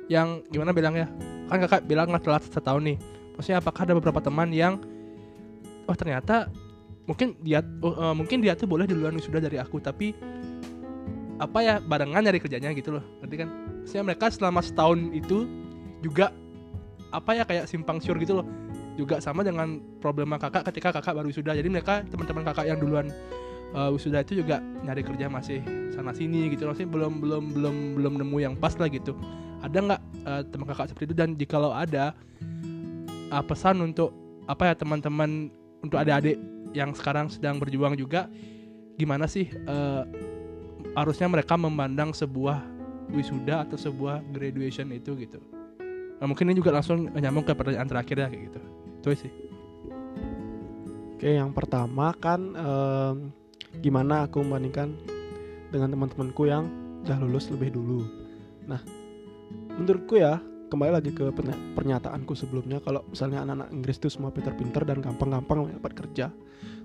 yang 0.06 0.46
gimana 0.54 0.70
bilangnya 0.70 1.10
kan 1.50 1.62
kakak 1.65 1.82
bilang 1.86 2.10
nggak 2.10 2.26
telat 2.26 2.44
setahun 2.46 2.82
nih 2.82 2.98
maksudnya 3.38 3.58
apakah 3.62 3.82
ada 3.86 3.94
beberapa 3.98 4.22
teman 4.22 4.50
yang 4.54 4.82
oh 5.86 5.96
ternyata 5.98 6.50
mungkin 7.06 7.38
dia 7.41 7.62
uh, 7.62 8.13
mungkin 8.18 8.41
dia 8.41 8.58
tuh 8.58 8.65
boleh 8.65 8.89
duluan 8.89 9.18
sudah 9.22 9.41
dari 9.41 9.62
aku 9.62 9.78
tapi 9.78 10.18
apa 11.38 11.60
ya 11.62 11.76
barengan 11.84 12.24
dari 12.24 12.39
kerjanya 12.39 12.72
gitu 12.74 12.98
loh 12.98 13.04
nanti 13.22 13.36
kan 13.38 13.50
maksudnya 13.84 14.04
mereka 14.08 14.26
selama 14.32 14.62
setahun 14.63 15.13
itu 15.13 15.46
juga 16.02 16.34
apa 17.12 17.32
ya 17.38 17.44
kayak 17.44 17.65
simpang 17.70 18.02
siur 18.02 18.18
gitu 18.22 18.41
loh. 18.41 18.48
Juga 18.96 19.20
sama 19.20 19.44
dengan 19.44 19.84
problema 20.00 20.39
kakak 20.39 20.72
ketika 20.72 20.96
kakak 20.96 21.20
baru 21.20 21.30
sudah 21.30 21.54
jadi 21.54 21.68
mereka 21.68 22.02
teman-teman 22.08 22.48
kakak 22.48 22.65
yang 22.72 22.80
duluan 22.80 23.12
uh, 23.76 23.91
wisuda 23.91 24.24
itu 24.24 24.39
juga 24.39 24.63
nyari 24.88 25.04
kerja 25.04 25.28
masih 25.28 25.60
sana 25.91 26.15
sini 26.15 26.50
gitu 26.54 26.65
loh. 26.65 26.76
Sih 26.76 26.88
belum 26.88 27.20
belum 27.20 27.44
belum 27.54 27.76
belum 28.00 28.13
nemu 28.24 28.38
yang 28.39 28.54
pas 28.56 28.74
lah 28.80 28.88
gitu. 28.88 29.13
Ada 29.60 29.78
nggak 29.82 30.02
uh, 30.26 30.41
teman 30.48 30.65
kakak 30.72 30.88
seperti 30.94 31.12
itu? 31.12 31.15
Dan 31.18 31.36
jikalau 31.36 31.76
ada 31.76 32.15
uh, 33.34 33.44
pesan 33.44 33.84
untuk 33.84 34.13
apa 34.46 34.72
ya 34.72 34.74
teman-teman 34.78 35.50
untuk 35.82 35.98
adik-adik 35.98 36.38
yang 36.76 36.91
sekarang 36.94 37.32
sedang 37.32 37.58
berjuang 37.58 37.96
juga 37.98 38.30
gimana 38.96 39.26
sih 39.26 39.48
uh, 39.68 40.04
harusnya 40.96 41.28
mereka 41.28 41.60
memandang 41.60 42.15
sebuah 42.15 42.63
wisuda 43.12 43.68
atau 43.68 43.78
sebuah 43.78 44.24
graduation 44.32 44.89
itu 44.94 45.13
gitu 45.20 45.39
nah, 46.19 46.25
mungkin 46.28 46.51
ini 46.51 46.58
juga 46.60 46.75
langsung 46.75 47.12
nyambung 47.12 47.45
ke 47.45 47.54
pertanyaan 47.56 47.89
terakhir 47.89 48.15
ya 48.15 48.28
kayak 48.32 48.43
gitu. 48.51 48.60
Itu 49.01 49.10
sih. 49.28 49.32
Oke 51.15 51.32
yang 51.32 51.56
pertama 51.56 52.12
kan 52.19 52.41
um, 52.56 53.15
gimana 53.80 54.28
aku 54.28 54.43
membandingkan 54.43 54.95
dengan 55.71 55.95
teman-temanku 55.95 56.43
yang 56.47 56.67
udah 57.08 57.17
lulus 57.23 57.47
lebih 57.51 57.71
dulu? 57.71 58.04
Nah 58.67 58.84
menurutku 59.75 60.19
ya 60.19 60.39
kembali 60.67 60.91
lagi 60.91 61.12
ke 61.15 61.32
pernyataanku 61.78 62.36
sebelumnya 62.36 62.84
kalau 62.84 63.06
misalnya 63.08 63.45
anak-anak 63.47 63.69
Inggris 63.71 63.97
itu 64.01 64.10
semua 64.12 64.34
pinter-pinter 64.34 64.84
dan 64.84 64.99
gampang-gampang 64.99 65.71
dapat 65.78 65.93
kerja 65.93 66.34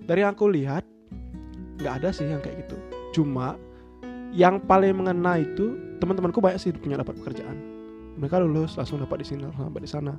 dari 0.05 0.23
yang 0.23 0.37
aku 0.37 0.47
lihat 0.53 0.87
nggak 1.81 1.95
ada 2.03 2.09
sih 2.13 2.29
yang 2.29 2.39
kayak 2.45 2.69
gitu. 2.69 2.77
Cuma 3.11 3.59
yang 4.31 4.63
paling 4.63 4.95
mengena 4.95 5.43
itu 5.43 5.99
teman-temanku 5.99 6.39
banyak 6.39 6.61
sih 6.63 6.71
punya 6.77 7.03
dapat 7.03 7.19
pekerjaan 7.19 7.80
mereka 8.19 8.43
lulus 8.43 8.75
langsung 8.79 8.99
dapat 8.99 9.23
di 9.23 9.27
sini 9.27 9.47
langsung 9.47 9.69
dapat 9.71 9.83
di 9.85 9.91
sana. 9.91 10.15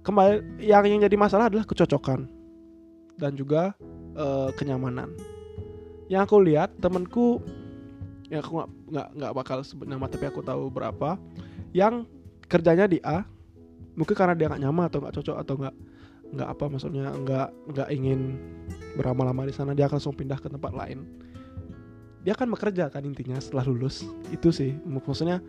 Kembali 0.00 0.64
yang 0.64 0.84
yang 0.88 1.00
jadi 1.04 1.16
masalah 1.16 1.52
adalah 1.52 1.68
kecocokan 1.68 2.24
dan 3.20 3.36
juga 3.36 3.76
uh, 4.16 4.48
kenyamanan. 4.56 5.12
Yang 6.08 6.22
aku 6.26 6.36
lihat 6.42 6.74
temanku 6.80 7.44
ya 8.32 8.40
aku 8.40 8.64
nggak 8.90 9.08
nggak 9.18 9.32
bakal 9.34 9.58
sebut 9.66 9.90
nama 9.90 10.06
tapi 10.06 10.30
aku 10.30 10.40
tahu 10.40 10.70
berapa 10.70 11.18
yang 11.74 12.06
kerjanya 12.46 12.86
di 12.86 13.02
A 13.02 13.26
mungkin 13.98 14.14
karena 14.14 14.38
dia 14.38 14.46
nggak 14.46 14.62
nyaman 14.62 14.84
atau 14.86 14.98
nggak 15.02 15.14
cocok 15.18 15.36
atau 15.42 15.54
nggak 15.58 15.74
nggak 16.30 16.48
apa 16.48 16.64
maksudnya 16.70 17.10
nggak 17.10 17.48
nggak 17.74 17.88
ingin 17.90 18.38
berlama-lama 18.94 19.50
di 19.50 19.54
sana 19.54 19.74
dia 19.74 19.90
akan 19.90 19.98
langsung 19.98 20.14
pindah 20.14 20.38
ke 20.38 20.46
tempat 20.46 20.70
lain. 20.70 21.02
Dia 22.22 22.36
akan 22.36 22.54
bekerja 22.54 22.86
kan 22.92 23.02
intinya 23.02 23.40
setelah 23.40 23.66
lulus 23.66 24.06
itu 24.30 24.54
sih. 24.54 24.76
Maksudnya 24.86 25.42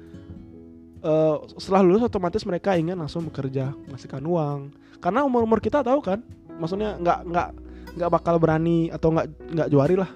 uh, 1.05 1.43
setelah 1.57 1.81
lulus 1.85 2.05
otomatis 2.05 2.41
mereka 2.45 2.77
ingin 2.77 2.97
langsung 2.97 3.25
bekerja 3.27 3.73
menghasilkan 3.89 4.23
uang. 4.23 4.59
Karena 5.01 5.25
umur 5.25 5.45
umur 5.45 5.59
kita 5.59 5.81
tahu 5.81 6.01
kan 6.01 6.21
maksudnya 6.61 6.97
nggak 7.01 7.19
nggak 7.25 7.49
nggak 7.97 8.09
bakal 8.09 8.37
berani 8.37 8.87
atau 8.93 9.11
nggak 9.11 9.27
nggak 9.51 9.69
juari 9.73 9.95
lah 9.97 10.09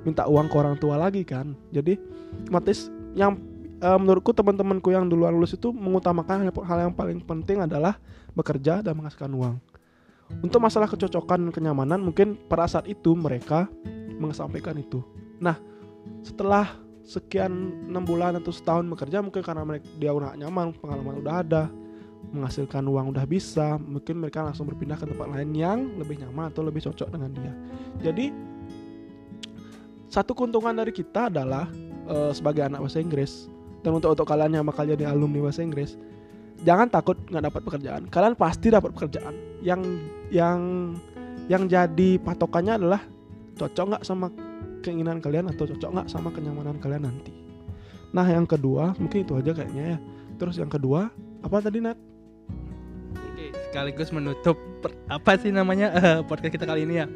minta 0.00 0.24
uang 0.24 0.48
ke 0.48 0.56
orang 0.56 0.76
tua 0.80 0.96
lagi 0.96 1.22
kan. 1.22 1.52
Jadi 1.70 2.00
otomatis 2.44 2.88
yang 3.12 3.36
uh, 3.84 3.98
menurutku 4.00 4.32
teman-temanku 4.32 4.88
yang 4.92 5.06
duluan 5.06 5.36
lulus 5.36 5.56
itu 5.56 5.72
mengutamakan 5.72 6.48
hal, 6.48 6.78
yang 6.88 6.94
paling 6.94 7.20
penting 7.20 7.60
adalah 7.60 8.00
bekerja 8.32 8.80
dan 8.80 8.96
menghasilkan 8.96 9.32
uang. 9.32 9.56
Untuk 10.40 10.62
masalah 10.62 10.86
kecocokan 10.86 11.50
dan 11.50 11.52
kenyamanan 11.52 11.98
mungkin 11.98 12.38
pada 12.46 12.70
saat 12.70 12.86
itu 12.86 13.18
mereka 13.18 13.66
mengesampaikan 14.16 14.78
itu. 14.78 15.02
Nah 15.42 15.58
setelah 16.22 16.70
sekian 17.10 17.74
enam 17.90 18.06
bulan 18.06 18.38
atau 18.38 18.54
setahun 18.54 18.86
bekerja 18.86 19.18
mungkin 19.18 19.42
karena 19.42 19.66
mereka 19.66 19.86
dia 19.98 20.14
udah 20.14 20.38
nyaman 20.38 20.70
pengalaman 20.78 21.18
udah 21.18 21.34
ada 21.42 21.62
menghasilkan 22.30 22.86
uang 22.86 23.10
udah 23.10 23.26
bisa 23.26 23.74
mungkin 23.82 24.22
mereka 24.22 24.46
langsung 24.46 24.70
berpindah 24.70 24.94
ke 24.94 25.10
tempat 25.10 25.26
lain 25.26 25.50
yang 25.50 25.90
lebih 25.98 26.22
nyaman 26.22 26.54
atau 26.54 26.62
lebih 26.62 26.86
cocok 26.86 27.10
dengan 27.10 27.34
dia. 27.34 27.52
Jadi 27.98 28.30
satu 30.06 30.38
keuntungan 30.38 30.70
dari 30.70 30.94
kita 30.94 31.26
adalah 31.26 31.66
uh, 32.06 32.30
sebagai 32.30 32.62
anak 32.62 32.78
bahasa 32.86 33.02
Inggris 33.02 33.50
dan 33.82 33.98
untuk 33.98 34.14
untuk 34.14 34.26
kalian 34.30 34.62
yang 34.62 34.66
bakal 34.68 34.86
jadi 34.86 35.10
alumni 35.10 35.50
bahasa 35.50 35.66
Inggris 35.66 35.98
jangan 36.62 36.86
takut 36.86 37.18
nggak 37.26 37.50
dapat 37.50 37.60
pekerjaan. 37.66 38.02
Kalian 38.06 38.34
pasti 38.38 38.70
dapat 38.70 38.94
pekerjaan. 38.94 39.34
Yang 39.66 39.82
yang 40.30 40.60
yang 41.50 41.66
jadi 41.66 42.22
patokannya 42.22 42.78
adalah 42.78 43.02
cocok 43.58 43.84
nggak 43.96 44.04
sama 44.06 44.30
keinginan 44.80 45.20
kalian 45.22 45.48
atau 45.52 45.68
cocok 45.68 45.90
nggak 45.92 46.08
sama 46.08 46.32
kenyamanan 46.34 46.76
kalian 46.82 47.08
nanti 47.08 47.32
nah 48.10 48.26
yang 48.26 48.48
kedua 48.48 48.96
mungkin 48.98 49.22
itu 49.22 49.32
aja 49.38 49.54
kayaknya 49.54 49.96
ya 49.96 49.98
terus 50.40 50.58
yang 50.58 50.72
kedua 50.72 51.12
apa 51.40 51.56
tadi 51.64 51.80
Nat? 51.80 51.96
Oke, 53.16 53.48
sekaligus 53.68 54.12
menutup 54.12 54.60
per, 54.84 54.92
apa 55.08 55.40
sih 55.40 55.48
namanya 55.48 55.88
uh, 55.96 56.20
podcast 56.28 56.52
kita 56.52 56.68
kali 56.68 56.84
ini 56.84 57.00
ya 57.00 57.06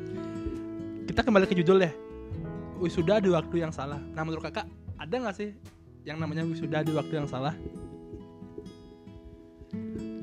kita 1.05 1.21
kembali 1.21 1.45
ke 1.45 1.57
judul 1.61 1.85
deh 1.85 1.93
wisuda 2.79 3.23
di 3.23 3.31
waktu 3.31 3.63
yang 3.63 3.73
salah. 3.73 4.01
Nah 4.13 4.23
menurut 4.27 4.45
kakak 4.45 4.67
ada 4.99 5.15
nggak 5.15 5.37
sih 5.37 5.55
yang 6.05 6.21
namanya 6.21 6.45
wisuda 6.45 6.85
di 6.85 6.93
waktu 6.93 7.23
yang 7.23 7.29
salah? 7.29 7.55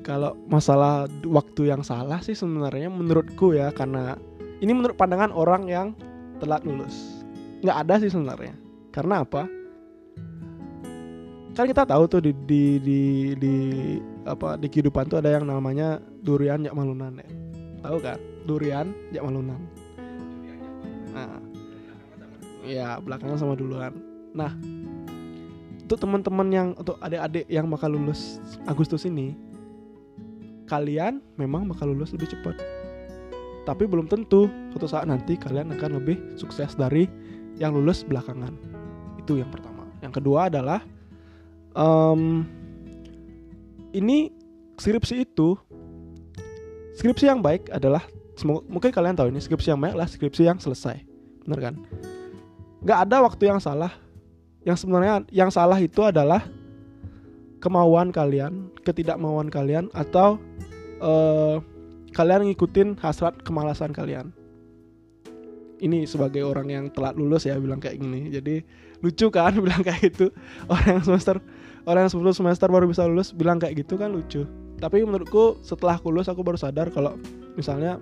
Kalau 0.01 0.33
masalah 0.49 1.05
waktu 1.25 1.69
yang 1.69 1.85
salah 1.85 2.19
sih 2.25 2.33
sebenarnya 2.33 2.89
menurutku 2.89 3.53
ya 3.53 3.69
karena 3.69 4.17
ini 4.61 4.73
menurut 4.73 4.97
pandangan 4.97 5.29
orang 5.33 5.69
yang 5.69 5.87
telat 6.41 6.65
lulus. 6.65 7.20
Nggak 7.61 7.77
ada 7.87 7.93
sih 8.01 8.09
sebenarnya. 8.09 8.53
Karena 8.89 9.23
apa? 9.23 9.47
Kan 11.51 11.65
kita 11.67 11.83
tahu 11.83 12.03
tuh 12.07 12.21
di 12.23 12.31
di 12.47 12.63
di, 12.81 12.99
di 13.37 13.55
apa 14.25 14.57
di 14.57 14.67
kehidupan 14.71 15.11
tuh 15.11 15.19
ada 15.19 15.29
yang 15.33 15.45
namanya 15.45 16.01
durian 16.21 16.63
jak 16.65 16.75
malunan 16.75 17.21
ya. 17.21 17.29
Tahu 17.81 17.97
kan? 18.01 18.19
Durian 18.45 18.89
jak 19.13 19.23
malunan. 19.23 19.59
Nah, 21.11 21.43
ya 22.65 23.01
belakangan 23.01 23.37
sama 23.37 23.53
duluan 23.57 23.93
nah 24.31 24.53
untuk 25.83 25.97
teman-teman 25.99 26.47
yang 26.53 26.67
untuk 26.77 26.95
adik-adik 27.03 27.45
yang 27.51 27.67
bakal 27.67 27.91
lulus 27.91 28.39
Agustus 28.63 29.03
ini 29.03 29.35
kalian 30.69 31.19
memang 31.35 31.67
bakal 31.67 31.91
lulus 31.91 32.15
lebih 32.15 32.31
cepat 32.31 32.55
tapi 33.67 33.85
belum 33.85 34.07
tentu 34.07 34.47
suatu 34.73 34.87
saat 34.87 35.05
nanti 35.05 35.35
kalian 35.37 35.75
akan 35.75 36.01
lebih 36.01 36.17
sukses 36.39 36.73
dari 36.79 37.05
yang 37.61 37.77
lulus 37.77 38.01
belakangan. 38.01 38.57
Itu 39.21 39.37
yang 39.37 39.53
pertama. 39.53 39.85
Yang 40.01 40.17
kedua 40.17 40.49
adalah 40.49 40.81
Em, 41.71 42.43
ini 43.95 44.27
skripsi 44.75 45.23
itu 45.23 45.55
skripsi 46.99 47.31
yang 47.31 47.39
baik 47.39 47.71
adalah 47.71 48.03
mungkin 48.67 48.91
kalian 48.91 49.15
tahu 49.15 49.31
ini 49.31 49.39
skripsi 49.39 49.71
yang 49.71 49.79
baik 49.79 49.95
adalah 49.95 50.11
skripsi 50.11 50.43
yang 50.43 50.59
selesai. 50.59 50.99
Bener 51.47 51.59
kan? 51.71 51.75
Nggak 52.83 52.99
ada 53.07 53.17
waktu 53.23 53.43
yang 53.47 53.59
salah. 53.63 53.93
Yang 54.61 54.83
sebenarnya 54.85 55.25
yang 55.31 55.49
salah 55.49 55.79
itu 55.79 56.03
adalah 56.03 56.43
kemauan 57.63 58.11
kalian 58.11 58.69
ketidakmauan 58.83 59.47
kalian 59.47 59.87
atau 59.95 60.37
eh, 60.99 61.55
kalian 62.11 62.51
ngikutin 62.51 62.99
hasrat 62.99 63.39
kemalasan 63.47 63.95
kalian 63.95 64.35
ini 65.81 66.05
sebagai 66.05 66.45
orang 66.45 66.69
yang 66.69 66.85
telat 66.93 67.17
lulus 67.17 67.49
ya 67.49 67.57
bilang 67.57 67.81
kayak 67.81 67.97
gini. 67.97 68.29
Jadi 68.29 68.61
lucu 69.01 69.27
kan 69.33 69.57
bilang 69.65 69.81
kayak 69.81 70.13
gitu. 70.13 70.29
Orang 70.69 71.01
yang 71.01 71.03
semester 71.03 71.41
orang 71.89 72.05
yang 72.05 72.13
10 72.13 72.37
semester 72.37 72.67
baru 72.69 72.85
bisa 72.85 73.09
lulus 73.09 73.33
bilang 73.33 73.57
kayak 73.57 73.81
gitu 73.81 73.97
kan 73.97 74.13
lucu. 74.13 74.45
Tapi 74.77 75.01
menurutku 75.01 75.57
setelah 75.65 75.97
aku 75.97 76.13
lulus 76.13 76.29
aku 76.29 76.45
baru 76.45 76.57
sadar 76.57 76.93
kalau 76.93 77.17
misalnya 77.57 77.97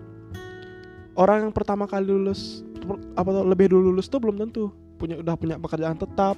orang 1.15 1.47
yang 1.47 1.53
pertama 1.55 1.87
kali 1.87 2.07
lulus 2.07 2.67
apa 3.15 3.31
lebih 3.43 3.71
dulu 3.71 3.95
lulus 3.95 4.11
tuh 4.11 4.19
belum 4.19 4.35
tentu. 4.35 4.69
Punya 4.99 5.23
udah 5.23 5.39
punya 5.39 5.55
pekerjaan 5.55 5.95
tetap. 5.95 6.35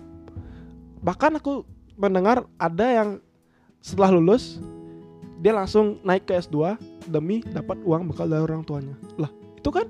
Bahkan 1.01 1.41
aku 1.41 1.65
mendengar 1.97 2.45
ada 2.61 2.85
yang 2.85 3.09
setelah 3.81 4.13
lulus 4.13 4.61
dia 5.41 5.57
langsung 5.57 5.97
naik 6.05 6.29
ke 6.29 6.37
S2 6.37 6.77
demi 7.09 7.41
dapat 7.41 7.81
uang 7.81 8.13
bekal 8.13 8.29
dari 8.29 8.45
orang 8.45 8.61
tuanya. 8.61 8.93
Lah 9.17 9.33
itu 9.57 9.69
kan 9.73 9.89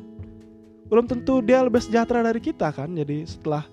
belum 0.91 1.07
tentu 1.07 1.39
dia 1.39 1.63
lebih 1.63 1.79
sejahtera 1.79 2.19
dari 2.19 2.43
kita 2.43 2.75
kan. 2.75 2.91
Jadi 2.91 3.23
setelah 3.23 3.63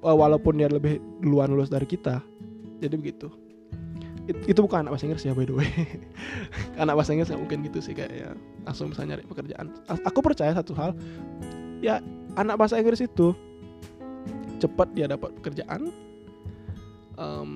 eh, 0.00 0.16
walaupun 0.16 0.56
dia 0.56 0.72
lebih 0.72 0.96
duluan 1.20 1.52
lulus 1.52 1.68
dari 1.68 1.84
kita. 1.84 2.24
Jadi 2.80 2.94
begitu. 2.96 3.28
It- 4.24 4.44
itu 4.48 4.60
bukan 4.64 4.88
anak 4.88 4.96
bahasa 4.96 5.04
Inggris 5.04 5.24
ya 5.28 5.36
by 5.36 5.44
the 5.44 5.54
way. 5.56 5.68
Anak 6.82 7.00
bahasa 7.00 7.12
Inggris 7.16 7.28
nggak 7.32 7.42
mungkin 7.44 7.58
gitu 7.64 7.78
sih 7.80 7.96
kayak 7.96 8.12
ya 8.12 8.30
langsung 8.64 8.92
bisa 8.92 9.04
nyari 9.04 9.24
pekerjaan. 9.24 9.72
Aku 10.08 10.20
percaya 10.24 10.52
satu 10.52 10.72
hal. 10.76 10.92
Ya 11.84 12.00
anak 12.36 12.60
bahasa 12.60 12.76
Inggris 12.80 13.00
itu 13.00 13.32
cepat 14.60 14.90
dia 14.92 15.06
dapat 15.08 15.32
pekerjaan 15.40 15.92
Em, 17.18 17.50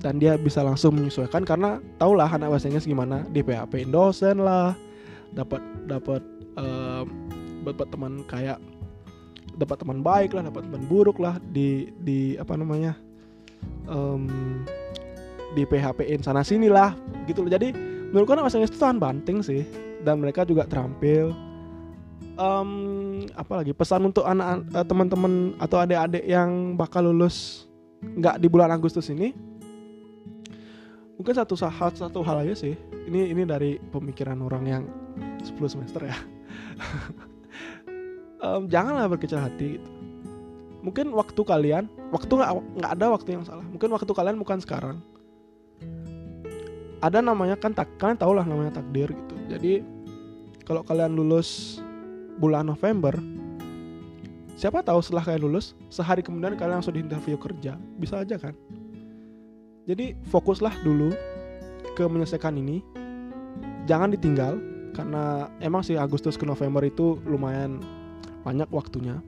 dan 0.00 0.16
dia 0.16 0.40
bisa 0.40 0.64
langsung 0.64 0.96
menyesuaikan 0.96 1.44
karena 1.44 1.76
tahulah 2.00 2.24
anak 2.24 2.56
bahasa 2.56 2.72
Inggris 2.72 2.88
gimana. 2.88 3.20
Di 3.28 3.44
PHP 3.44 3.92
dosen 3.92 4.40
lah 4.40 4.72
dapat 5.36 5.60
dapat 5.84 6.24
em, 6.56 6.83
dapat 7.64 7.88
teman 7.88 8.22
kayak 8.28 8.60
dapat 9.54 9.76
teman 9.80 10.02
baik 10.02 10.34
lah 10.34 10.42
dapat 10.46 10.66
teman 10.66 10.82
buruk 10.90 11.22
lah 11.22 11.38
di 11.54 11.94
di 12.02 12.34
apa 12.36 12.58
namanya 12.58 12.98
em, 13.86 14.22
di 15.54 15.62
PHP-in 15.62 16.20
sana 16.20 16.42
sini 16.42 16.66
lah 16.66 16.92
gitu 17.30 17.46
loh. 17.46 17.50
Jadi 17.50 17.70
menurutku 18.10 18.34
anak 18.34 18.50
Inggris 18.50 18.74
itu 18.74 18.80
tahan 18.82 18.98
banting 18.98 19.40
sih 19.40 19.62
dan 20.02 20.18
mereka 20.18 20.42
juga 20.42 20.66
terampil. 20.66 21.30
Em, 22.34 22.70
apalagi 23.38 23.70
pesan 23.70 24.10
untuk 24.10 24.26
anak 24.26 24.66
eh, 24.74 24.86
teman-teman 24.86 25.54
atau 25.62 25.78
adik-adik 25.78 26.26
yang 26.26 26.74
bakal 26.74 27.06
lulus 27.06 27.70
nggak 28.02 28.42
di 28.42 28.50
bulan 28.50 28.74
Agustus 28.74 29.08
ini 29.08 29.32
mungkin 31.14 31.32
satu 31.32 31.54
hal 31.56 31.94
satu 31.94 32.20
hal 32.26 32.42
aja 32.42 32.54
sih. 32.58 32.74
Ini 33.06 33.30
ini 33.30 33.46
dari 33.46 33.78
pemikiran 33.78 34.42
orang 34.42 34.64
yang 34.66 34.82
10 35.44 35.60
semester 35.68 36.08
ya 36.08 36.16
Em, 38.42 38.62
janganlah 38.66 39.06
berkecil 39.06 39.38
hati 39.38 39.78
gitu. 39.78 39.90
Mungkin 40.84 41.16
waktu 41.16 41.40
kalian 41.40 41.88
waktu 42.12 42.32
nggak 42.76 42.92
ada 42.92 43.06
waktu 43.14 43.40
yang 43.40 43.44
salah. 43.46 43.64
Mungkin 43.64 43.88
waktu 43.88 44.12
kalian 44.12 44.36
bukan 44.36 44.60
sekarang. 44.60 45.00
Ada 47.00 47.24
namanya 47.24 47.56
kan 47.56 47.72
tak 47.72 47.88
kalian 47.96 48.20
tau 48.20 48.32
lah 48.36 48.44
namanya 48.44 48.80
takdir 48.80 49.12
gitu. 49.12 49.34
Jadi 49.48 49.72
kalau 50.68 50.84
kalian 50.84 51.16
lulus 51.16 51.80
bulan 52.36 52.68
November 52.68 53.16
siapa 54.54 54.84
tahu 54.84 55.00
setelah 55.00 55.24
kalian 55.24 55.50
lulus 55.50 55.74
sehari 55.90 56.20
kemudian 56.20 56.56
kalian 56.56 56.80
langsung 56.80 56.96
di 56.96 57.00
interview 57.00 57.40
kerja. 57.40 57.80
Bisa 57.96 58.20
aja 58.20 58.36
kan? 58.36 58.52
Jadi 59.84 60.16
fokuslah 60.32 60.84
dulu 60.84 61.12
ke 61.96 62.04
menyelesaikan 62.04 62.56
ini. 62.56 62.80
Jangan 63.84 64.12
ditinggal 64.16 64.56
karena 64.96 65.48
emang 65.60 65.84
sih 65.84 65.96
Agustus 66.00 66.40
ke 66.40 66.44
November 66.48 66.80
itu 66.84 67.20
lumayan 67.28 67.84
banyak 68.44 68.68
waktunya. 68.68 69.24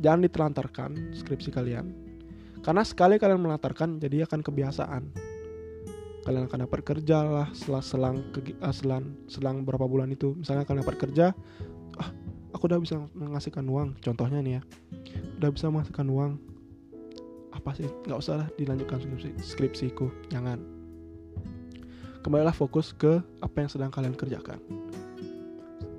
Jangan 0.00 0.24
ditelantarkan 0.24 0.90
skripsi 1.12 1.50
kalian. 1.52 1.92
Karena 2.62 2.86
sekali 2.86 3.18
kalian 3.18 3.42
melantarkan 3.42 3.98
jadi 4.00 4.24
akan 4.24 4.40
kebiasaan. 4.40 5.02
Kalian 6.24 6.46
akan 6.46 6.68
dapat 6.70 6.80
kerja 6.86 7.24
lah 7.26 7.48
setelah 7.52 7.82
selang 7.82 8.16
eh, 8.38 8.74
selang 8.76 9.04
selang 9.26 9.66
berapa 9.66 9.84
bulan 9.84 10.08
itu. 10.14 10.38
Misalnya 10.38 10.64
kalian 10.64 10.86
dapat 10.86 10.96
kerja 11.02 11.34
ah 11.98 12.08
aku 12.54 12.70
udah 12.70 12.80
bisa 12.80 12.96
menghasilkan 13.12 13.66
uang. 13.66 13.98
Contohnya 14.00 14.40
nih 14.40 14.52
ya. 14.60 14.62
Udah 15.42 15.50
bisa 15.52 15.66
menghasilkan 15.68 16.08
uang. 16.08 16.32
Apa 17.50 17.76
sih? 17.76 17.88
Nggak 18.06 18.20
usah 18.20 18.46
lah 18.46 18.48
dilanjutkan 18.56 19.02
skripsi 19.02 19.30
skripsiku. 19.42 20.06
Jangan. 20.32 20.60
Kembalilah 22.20 22.52
fokus 22.52 22.92
ke 22.92 23.20
apa 23.40 23.56
yang 23.64 23.68
sedang 23.72 23.90
kalian 23.92 24.12
kerjakan. 24.12 24.60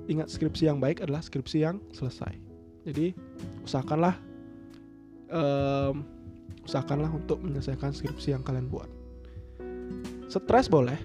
Ingat 0.06 0.30
skripsi 0.30 0.70
yang 0.70 0.78
baik 0.78 1.02
adalah 1.02 1.22
skripsi 1.22 1.66
yang 1.66 1.82
selesai 1.90 2.51
jadi 2.82 3.14
usahakanlah 3.62 4.18
em, 5.30 5.96
usahakanlah 6.66 7.10
untuk 7.10 7.42
menyelesaikan 7.42 7.94
skripsi 7.94 8.34
yang 8.34 8.42
kalian 8.42 8.70
buat. 8.70 8.90
Stres 10.30 10.66
boleh 10.70 10.98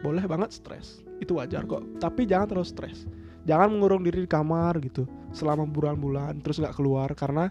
boleh 0.00 0.24
banget 0.24 0.56
stres. 0.56 1.04
Itu 1.20 1.36
wajar 1.36 1.68
kok. 1.68 1.84
Tapi 2.00 2.24
jangan 2.24 2.48
terlalu 2.48 2.68
stres. 2.68 3.04
Jangan 3.44 3.72
mengurung 3.72 4.04
diri 4.04 4.24
di 4.24 4.28
kamar 4.28 4.80
gitu 4.84 5.08
selama 5.32 5.64
bulan-bulan 5.64 6.42
terus 6.44 6.60
nggak 6.60 6.76
keluar 6.76 7.08
karena 7.16 7.48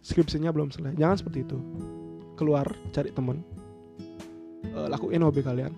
skripsinya 0.00 0.52
belum 0.52 0.72
selesai. 0.72 0.96
Jangan 0.96 1.16
seperti 1.20 1.38
itu. 1.44 1.58
Keluar 2.36 2.68
cari 2.92 3.12
temen. 3.12 3.44
Eh, 4.64 4.88
lakuin 4.88 5.24
hobi 5.24 5.44
kalian. 5.44 5.72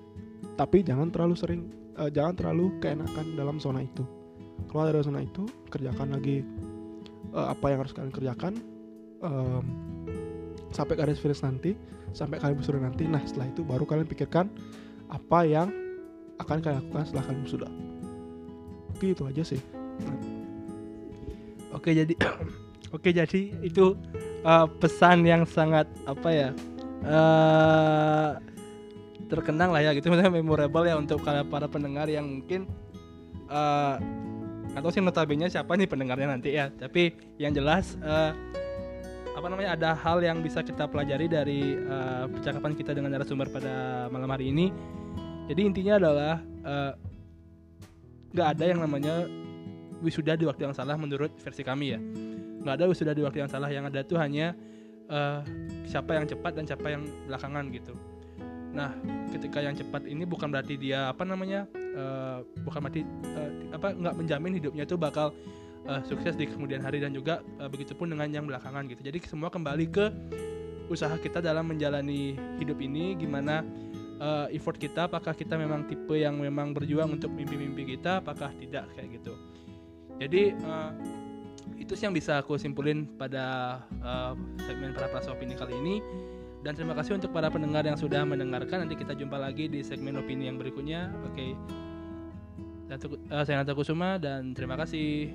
Tapi 0.54 0.86
jangan 0.86 1.10
terlalu 1.10 1.34
sering 1.34 1.60
eh, 1.98 2.10
jangan 2.10 2.34
terlalu 2.38 2.78
keenakan 2.78 3.34
dalam 3.34 3.58
zona 3.58 3.82
itu. 3.82 4.06
Keluar 4.70 4.90
dari 4.90 5.02
zona 5.02 5.20
itu 5.22 5.42
kerjakan 5.70 6.14
lagi 6.14 6.46
eh, 7.32 7.46
apa 7.48 7.66
yang 7.72 7.78
harus 7.84 7.92
kalian 7.96 8.12
kerjakan 8.12 8.52
em, 9.24 9.64
sampai 10.72 10.94
garis 10.96 11.20
finish 11.20 11.44
nanti 11.44 11.76
sampai 12.12 12.36
kalian 12.38 12.60
wisuda 12.60 12.78
nanti. 12.80 13.08
Nah 13.08 13.20
setelah 13.24 13.48
itu 13.48 13.64
baru 13.64 13.84
kalian 13.88 14.08
pikirkan 14.08 14.46
apa 15.08 15.38
yang 15.44 15.68
akan 16.40 16.58
kalian 16.60 16.80
lakukan 16.84 17.04
setelah 17.08 17.24
kalian 17.28 17.42
wisuda 17.44 17.68
Oke 18.92 19.18
itu 19.18 19.22
aja 19.26 19.42
sih. 19.42 19.60
Oke 21.74 21.90
jadi 21.90 22.14
Oke 22.94 23.10
jadi 23.10 23.40
itu 23.64 23.98
uh, 24.44 24.66
pesan 24.78 25.24
yang 25.26 25.42
sangat 25.48 25.88
apa 26.06 26.28
ya 26.30 26.48
eh 27.02 28.30
terkenang 29.26 29.72
lah 29.72 29.82
ya 29.82 29.90
gitu. 29.96 30.12
Memorable 30.14 30.86
ya 30.86 30.94
untuk 31.00 31.24
kalian 31.24 31.48
para 31.48 31.66
pendengar 31.66 32.06
yang 32.06 32.28
mungkin 32.28 32.68
eh 33.50 33.96
atau 34.72 34.88
sih 34.88 35.04
notabene 35.04 35.52
siapa 35.52 35.76
nih 35.76 35.88
pendengarnya 35.88 36.28
nanti 36.32 36.56
ya. 36.56 36.72
Tapi 36.72 37.12
yang 37.36 37.52
jelas 37.52 37.96
eh, 38.00 38.32
apa 39.32 39.46
namanya 39.48 39.76
ada 39.76 39.90
hal 39.96 40.20
yang 40.20 40.40
bisa 40.44 40.60
kita 40.64 40.88
pelajari 40.88 41.26
dari 41.28 41.76
eh, 41.76 42.24
percakapan 42.28 42.72
kita 42.76 42.92
dengan 42.96 43.12
narasumber 43.16 43.48
pada 43.52 44.06
malam 44.08 44.28
hari 44.32 44.52
ini. 44.52 44.72
Jadi 45.48 45.60
intinya 45.60 46.00
adalah 46.00 46.34
eh, 46.40 46.92
nggak 48.32 48.48
ada 48.56 48.64
yang 48.64 48.80
namanya 48.80 49.28
wisuda 50.00 50.34
di 50.40 50.48
waktu 50.48 50.68
yang 50.68 50.74
salah 50.76 50.96
menurut 50.96 51.32
versi 51.40 51.60
kami 51.60 51.96
ya. 51.96 52.00
Nggak 52.62 52.74
ada 52.80 52.84
wisuda 52.88 53.12
di 53.12 53.22
waktu 53.24 53.44
yang 53.44 53.50
salah. 53.52 53.68
Yang 53.68 53.84
ada 53.92 54.00
tuh 54.08 54.18
hanya 54.20 54.56
eh, 55.08 55.40
siapa 55.84 56.16
yang 56.16 56.24
cepat 56.24 56.52
dan 56.56 56.64
siapa 56.64 56.86
yang 56.88 57.04
belakangan 57.28 57.68
gitu. 57.72 57.92
Nah 58.72 58.96
ketika 59.36 59.60
yang 59.60 59.76
cepat 59.76 60.08
ini 60.08 60.24
bukan 60.24 60.48
berarti 60.48 60.80
dia 60.80 61.12
apa 61.12 61.28
namanya 61.28 61.68
eh, 61.92 62.38
bukan 62.64 62.80
berarti 62.88 63.02
eh, 63.06 63.50
apa 63.76 63.92
nggak 63.92 64.14
menjamin 64.16 64.52
hidupnya 64.56 64.84
itu 64.88 64.96
bakal 64.96 65.32
eh, 65.86 66.00
sukses 66.08 66.34
di 66.34 66.48
kemudian 66.48 66.80
hari 66.80 67.00
dan 67.00 67.12
juga 67.12 67.44
eh, 67.60 67.68
begitupun 67.68 68.12
dengan 68.12 68.28
yang 68.32 68.44
belakangan 68.48 68.88
gitu. 68.88 69.00
Jadi 69.04 69.18
semua 69.28 69.48
kembali 69.52 69.86
ke 69.92 70.06
usaha 70.90 71.14
kita 71.16 71.40
dalam 71.40 71.72
menjalani 71.72 72.36
hidup 72.60 72.78
ini 72.82 73.16
gimana 73.16 73.64
eh, 74.20 74.56
effort 74.56 74.76
kita 74.76 75.08
apakah 75.08 75.32
kita 75.36 75.56
memang 75.56 75.86
tipe 75.88 76.16
yang 76.16 76.36
memang 76.40 76.76
berjuang 76.76 77.16
untuk 77.16 77.32
mimpi-mimpi 77.32 77.96
kita 77.96 78.20
apakah 78.20 78.52
tidak 78.58 78.88
kayak 78.96 79.20
gitu. 79.20 79.34
Jadi 80.20 80.54
eh, 80.54 80.90
itu 81.78 81.98
sih 81.98 82.06
yang 82.06 82.14
bisa 82.14 82.38
aku 82.38 82.58
simpulin 82.58 83.08
pada 83.18 83.78
eh, 83.90 84.32
segmen 84.64 84.94
para 84.94 85.10
prasa 85.10 85.34
opini 85.34 85.54
kali 85.58 85.74
ini 85.76 85.96
dan 86.62 86.78
terima 86.78 86.94
kasih 86.94 87.18
untuk 87.18 87.34
para 87.34 87.50
pendengar 87.50 87.82
yang 87.82 87.98
sudah 87.98 88.22
mendengarkan. 88.22 88.86
Nanti 88.86 88.94
kita 88.94 89.18
jumpa 89.18 89.34
lagi 89.34 89.66
di 89.66 89.82
segmen 89.82 90.14
opini 90.14 90.46
yang 90.46 90.62
berikutnya. 90.62 91.10
Oke. 91.26 91.58
Dan, 92.86 92.96
eh, 93.02 93.42
saya 93.42 93.62
Nata 93.62 93.74
Kusuma 93.74 94.16
dan 94.22 94.54
terima 94.54 94.78
kasih 94.78 95.26